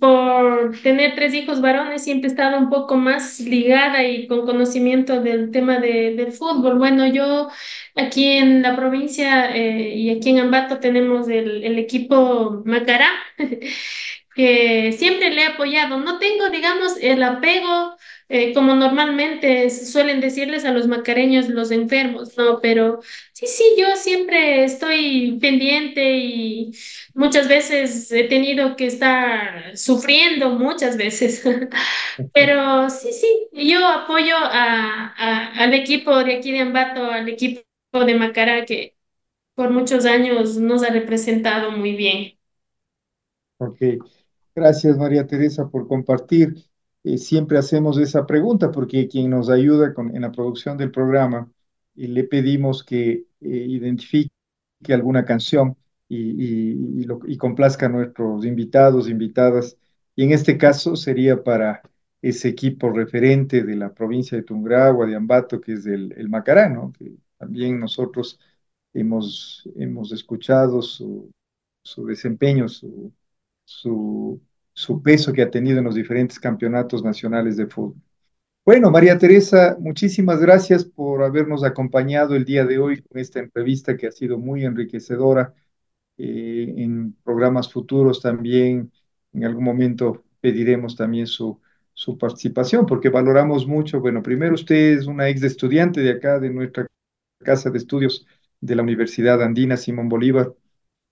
por 0.00 0.80
tener 0.82 1.14
tres 1.14 1.34
hijos 1.34 1.60
varones, 1.60 2.04
siempre 2.04 2.28
he 2.28 2.30
estado 2.30 2.58
un 2.58 2.70
poco 2.70 2.96
más 2.96 3.40
ligada 3.40 4.04
y 4.04 4.26
con 4.28 4.46
conocimiento 4.46 5.20
del 5.20 5.50
tema 5.50 5.78
de, 5.78 6.14
del 6.14 6.32
fútbol. 6.32 6.78
Bueno, 6.78 7.06
yo 7.06 7.48
aquí 7.96 8.24
en 8.32 8.62
la 8.62 8.76
provincia 8.76 9.54
eh, 9.54 9.94
y 9.96 10.10
aquí 10.16 10.30
en 10.30 10.38
Ambato 10.40 10.78
tenemos 10.80 11.28
el, 11.28 11.64
el 11.64 11.78
equipo 11.78 12.62
Macará, 12.64 13.08
que 14.34 14.92
siempre 14.92 15.30
le 15.30 15.42
he 15.42 15.46
apoyado. 15.46 15.98
No 16.00 16.18
tengo, 16.18 16.50
digamos, 16.50 16.96
el 17.00 17.22
apego 17.22 17.96
eh, 18.28 18.54
como 18.54 18.74
normalmente 18.74 19.70
suelen 19.70 20.20
decirles 20.20 20.64
a 20.64 20.72
los 20.72 20.86
macareños 20.88 21.48
los 21.48 21.70
enfermos, 21.70 22.36
¿no? 22.38 22.60
Pero 22.60 23.00
sí, 23.32 23.46
sí, 23.46 23.64
yo 23.78 23.96
siempre 23.96 24.64
estoy 24.64 25.38
pendiente 25.40 26.16
y 26.18 26.72
muchas 27.14 27.48
veces 27.48 28.10
he 28.12 28.24
tenido 28.24 28.76
que 28.76 28.86
estar 28.86 29.76
sufriendo, 29.76 30.50
muchas 30.50 30.96
veces. 30.96 31.42
Pero 32.32 32.90
sí, 32.90 33.12
sí, 33.12 33.48
yo 33.52 33.86
apoyo 33.86 34.34
a, 34.38 35.54
al 35.62 35.74
equipo 35.74 36.16
de 36.24 36.36
aquí 36.36 36.52
de 36.52 36.60
Ambato, 36.60 37.04
al 37.10 37.28
equipo 37.28 37.62
de 38.06 38.14
Macará, 38.14 38.64
que 38.66 38.96
por 39.54 39.70
muchos 39.70 40.06
años 40.06 40.56
nos 40.58 40.82
ha 40.84 40.90
representado 40.90 41.72
muy 41.72 41.94
bien. 41.96 42.38
Ok, 43.58 43.78
gracias 44.54 44.96
María 44.98 45.26
Teresa 45.26 45.68
por 45.68 45.88
compartir. 45.88 46.54
Eh, 47.04 47.18
siempre 47.18 47.58
hacemos 47.58 47.98
esa 47.98 48.26
pregunta 48.26 48.70
porque 48.70 49.08
quien 49.08 49.30
nos 49.30 49.50
ayuda 49.50 49.92
con, 49.94 50.14
en 50.16 50.22
la 50.22 50.32
producción 50.32 50.78
del 50.78 50.90
programa 50.90 51.50
y 51.94 52.08
le 52.08 52.24
pedimos 52.24 52.82
que 52.84 53.10
eh, 53.12 53.26
identifique 53.40 54.30
alguna 54.88 55.24
canción 55.24 55.76
y, 56.08 57.02
y, 57.02 57.36
complazca 57.38 57.86
a 57.86 57.88
nuestros 57.88 58.44
invitados, 58.44 59.08
invitadas. 59.08 59.76
Y 60.16 60.24
en 60.24 60.32
este 60.32 60.58
caso 60.58 60.96
sería 60.96 61.42
para 61.42 61.82
ese 62.22 62.48
equipo 62.48 62.90
referente 62.90 63.62
de 63.64 63.76
la 63.76 63.92
provincia 63.94 64.36
de 64.38 64.44
Tungurahua, 64.44 65.06
de 65.06 65.16
Ambato, 65.16 65.60
que 65.60 65.74
es 65.74 65.86
el, 65.86 66.12
el 66.16 66.28
Macará, 66.28 66.72
que 66.98 67.14
también 67.38 67.80
nosotros 67.80 68.40
hemos, 68.94 69.68
hemos 69.76 70.12
escuchado 70.12 70.82
su, 70.82 71.30
su 71.82 72.06
desempeño, 72.06 72.68
su, 72.68 73.12
su 73.64 74.40
su 74.74 75.00
peso 75.02 75.32
que 75.32 75.42
ha 75.42 75.50
tenido 75.50 75.78
en 75.78 75.84
los 75.84 75.94
diferentes 75.94 76.38
campeonatos 76.38 77.02
nacionales 77.02 77.56
de 77.56 77.66
fútbol. 77.66 77.94
Bueno, 78.66 78.90
María 78.90 79.18
Teresa, 79.18 79.76
muchísimas 79.78 80.40
gracias 80.40 80.84
por 80.84 81.22
habernos 81.22 81.64
acompañado 81.64 82.34
el 82.34 82.44
día 82.44 82.64
de 82.64 82.78
hoy 82.78 83.02
con 83.02 83.20
esta 83.20 83.38
entrevista 83.38 83.96
que 83.96 84.08
ha 84.08 84.12
sido 84.12 84.38
muy 84.38 84.64
enriquecedora. 84.64 85.54
Eh, 86.16 86.74
en 86.78 87.14
programas 87.24 87.72
futuros 87.72 88.20
también, 88.20 88.90
en 89.32 89.44
algún 89.44 89.64
momento 89.64 90.24
pediremos 90.40 90.96
también 90.96 91.26
su, 91.26 91.60
su 91.92 92.16
participación, 92.18 92.86
porque 92.86 93.10
valoramos 93.10 93.66
mucho. 93.66 94.00
Bueno, 94.00 94.22
primero 94.22 94.54
usted 94.54 94.98
es 94.98 95.06
una 95.06 95.28
ex 95.28 95.42
estudiante 95.42 96.00
de 96.00 96.12
acá, 96.12 96.38
de 96.38 96.50
nuestra 96.50 96.86
casa 97.40 97.70
de 97.70 97.78
estudios 97.78 98.26
de 98.60 98.76
la 98.76 98.82
Universidad 98.82 99.42
Andina 99.42 99.76
Simón 99.76 100.08
Bolívar, 100.08 100.54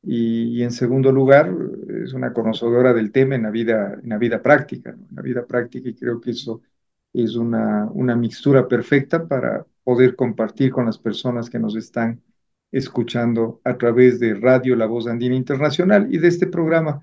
y, 0.02 0.62
en 0.62 0.72
segundo 0.72 1.12
lugar, 1.12 1.54
es 2.05 2.12
una 2.12 2.32
conocedora 2.32 2.92
del 2.92 3.12
tema 3.12 3.34
en 3.36 3.42
la 3.42 3.50
vida, 3.50 3.98
en 4.03 4.09
la 4.09 4.18
vida 4.18 4.42
práctica, 4.42 4.90
en 4.90 5.16
la 5.16 5.22
vida 5.22 5.46
práctica, 5.46 5.88
y 5.88 5.94
creo 5.94 6.20
que 6.20 6.32
eso 6.32 6.62
es 7.12 7.36
una, 7.36 7.88
una 7.92 8.16
mixtura 8.16 8.68
perfecta 8.68 9.26
para 9.26 9.66
poder 9.84 10.16
compartir 10.16 10.70
con 10.70 10.86
las 10.86 10.98
personas 10.98 11.50
que 11.50 11.59
nos 11.59 11.76
están 11.76 12.22
escuchando 12.70 13.61
a 13.64 13.76
través 13.76 14.18
de 14.20 14.34
Radio 14.34 14.76
La 14.76 14.86
Voz 14.86 15.07
Andina 15.07 15.34
Internacional 15.34 16.12
y 16.12 16.18
de 16.18 16.28
este 16.28 16.46
programa 16.46 17.00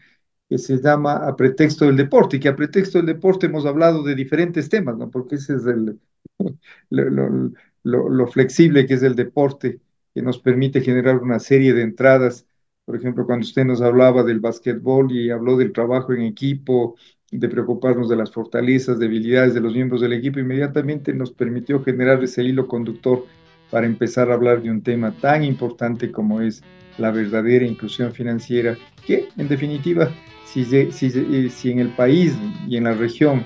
que 0.49 0.57
se 0.57 0.81
llama 0.81 1.27
A 1.27 1.35
Pretexto 1.35 1.85
del 1.85 1.95
Deporte, 1.97 2.37
y 2.37 2.39
que 2.39 2.49
a 2.49 2.55
pretexto 2.55 2.97
del 2.97 3.05
deporte 3.05 3.45
hemos 3.45 3.65
hablado 3.67 4.03
de 4.03 4.15
diferentes 4.15 4.67
temas, 4.67 4.97
¿no? 4.97 5.11
Porque 5.11 5.35
ese 5.35 5.55
es 5.55 5.65
el, 5.67 5.99
lo, 6.89 7.51
lo, 7.83 8.09
lo 8.09 8.27
flexible 8.27 8.87
que 8.87 8.95
es 8.95 9.03
el 9.03 9.15
deporte, 9.15 9.79
que 10.13 10.21
nos 10.23 10.39
permite 10.39 10.81
generar 10.81 11.17
una 11.19 11.39
serie 11.39 11.73
de 11.73 11.83
entradas 11.83 12.47
por 12.89 12.95
ejemplo, 12.95 13.23
cuando 13.23 13.45
usted 13.45 13.65
nos 13.65 13.81
hablaba 13.81 14.23
del 14.23 14.39
básquetbol 14.39 15.11
y 15.11 15.29
habló 15.29 15.55
del 15.55 15.73
trabajo 15.73 16.11
en 16.11 16.23
equipo, 16.23 16.95
de 17.29 17.47
preocuparnos 17.47 18.09
de 18.09 18.15
las 18.15 18.31
fortalezas, 18.31 18.97
debilidades 18.97 19.53
de 19.53 19.61
los 19.61 19.75
miembros 19.75 20.01
del 20.01 20.13
equipo, 20.13 20.39
inmediatamente 20.39 21.13
nos 21.13 21.29
permitió 21.29 21.83
generar 21.83 22.23
ese 22.23 22.43
hilo 22.43 22.67
conductor 22.67 23.27
para 23.69 23.85
empezar 23.85 24.31
a 24.31 24.33
hablar 24.33 24.63
de 24.63 24.71
un 24.71 24.81
tema 24.81 25.11
tan 25.21 25.43
importante 25.43 26.11
como 26.11 26.41
es 26.41 26.63
la 26.97 27.11
verdadera 27.11 27.63
inclusión 27.63 28.11
financiera, 28.11 28.75
que 29.05 29.29
en 29.37 29.47
definitiva, 29.47 30.09
si, 30.45 30.65
si, 30.65 31.11
si 31.51 31.71
en 31.71 31.77
el 31.77 31.89
país 31.89 32.35
y 32.67 32.77
en 32.77 32.85
la 32.85 32.95
región 32.95 33.45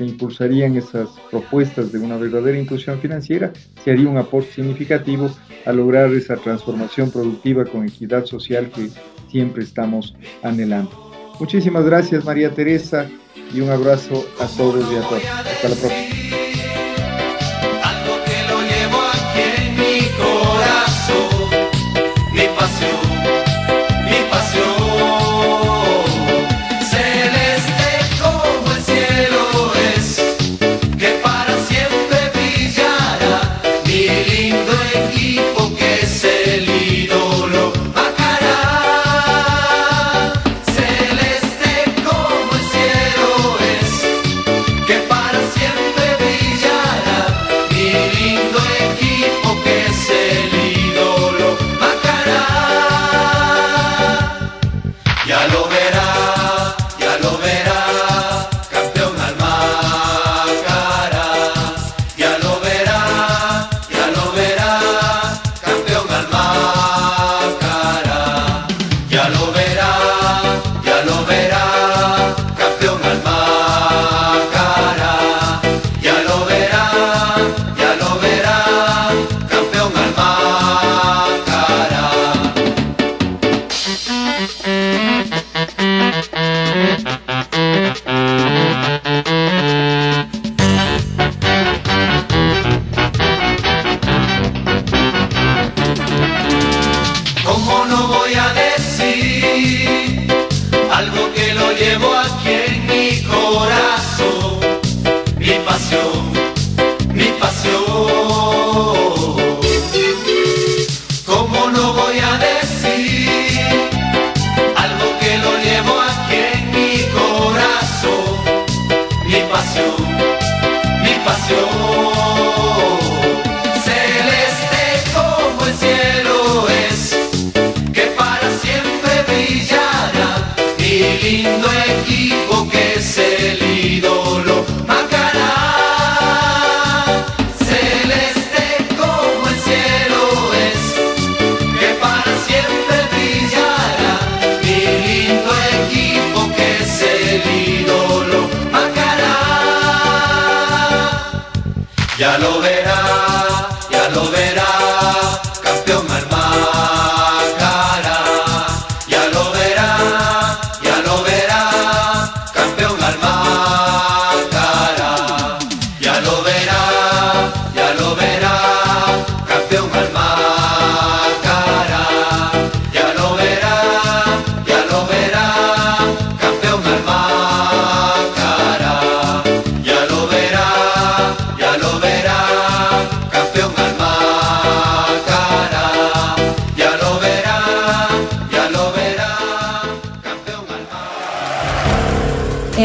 se 0.00 0.06
impulsarían 0.06 0.78
esas 0.78 1.10
propuestas 1.30 1.92
de 1.92 1.98
una 1.98 2.16
verdadera 2.16 2.58
inclusión 2.58 2.98
financiera, 3.00 3.52
se 3.84 3.90
haría 3.90 4.08
un 4.08 4.16
aporte 4.16 4.50
significativo 4.52 5.30
a 5.66 5.72
lograr 5.72 6.10
esa 6.14 6.36
transformación 6.36 7.10
productiva 7.10 7.66
con 7.66 7.86
equidad 7.86 8.24
social 8.24 8.70
que 8.70 8.88
siempre 9.30 9.62
estamos 9.62 10.14
anhelando. 10.42 11.12
Muchísimas 11.38 11.84
gracias 11.84 12.24
María 12.24 12.48
Teresa 12.50 13.10
y 13.54 13.60
un 13.60 13.68
abrazo 13.68 14.24
a 14.40 14.46
todos 14.56 14.90
y 14.90 14.96
a 14.96 15.02
todas. 15.02 15.24
Hasta 15.26 15.68
la 15.68 15.74
próxima. 15.74 16.20
¿Cómo 22.80 22.99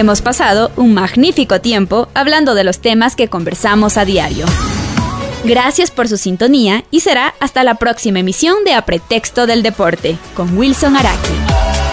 Hemos 0.05 0.21
pasado 0.21 0.69
un 0.75 0.93
magnífico 0.93 1.61
tiempo 1.61 2.09
hablando 2.13 2.53
de 2.53 2.63
los 2.63 2.77
temas 2.77 3.15
que 3.15 3.27
conversamos 3.27 3.97
a 3.97 4.05
diario. 4.05 4.45
Gracias 5.43 5.89
por 5.89 6.07
su 6.07 6.17
sintonía 6.17 6.83
y 6.91 6.99
será 6.99 7.33
hasta 7.39 7.63
la 7.63 7.73
próxima 7.73 8.19
emisión 8.19 8.63
de 8.65 8.75
A 8.75 8.85
Pretexto 8.85 9.47
del 9.47 9.63
Deporte 9.63 10.19
con 10.35 10.55
Wilson 10.55 10.95
Araki. 10.95 11.84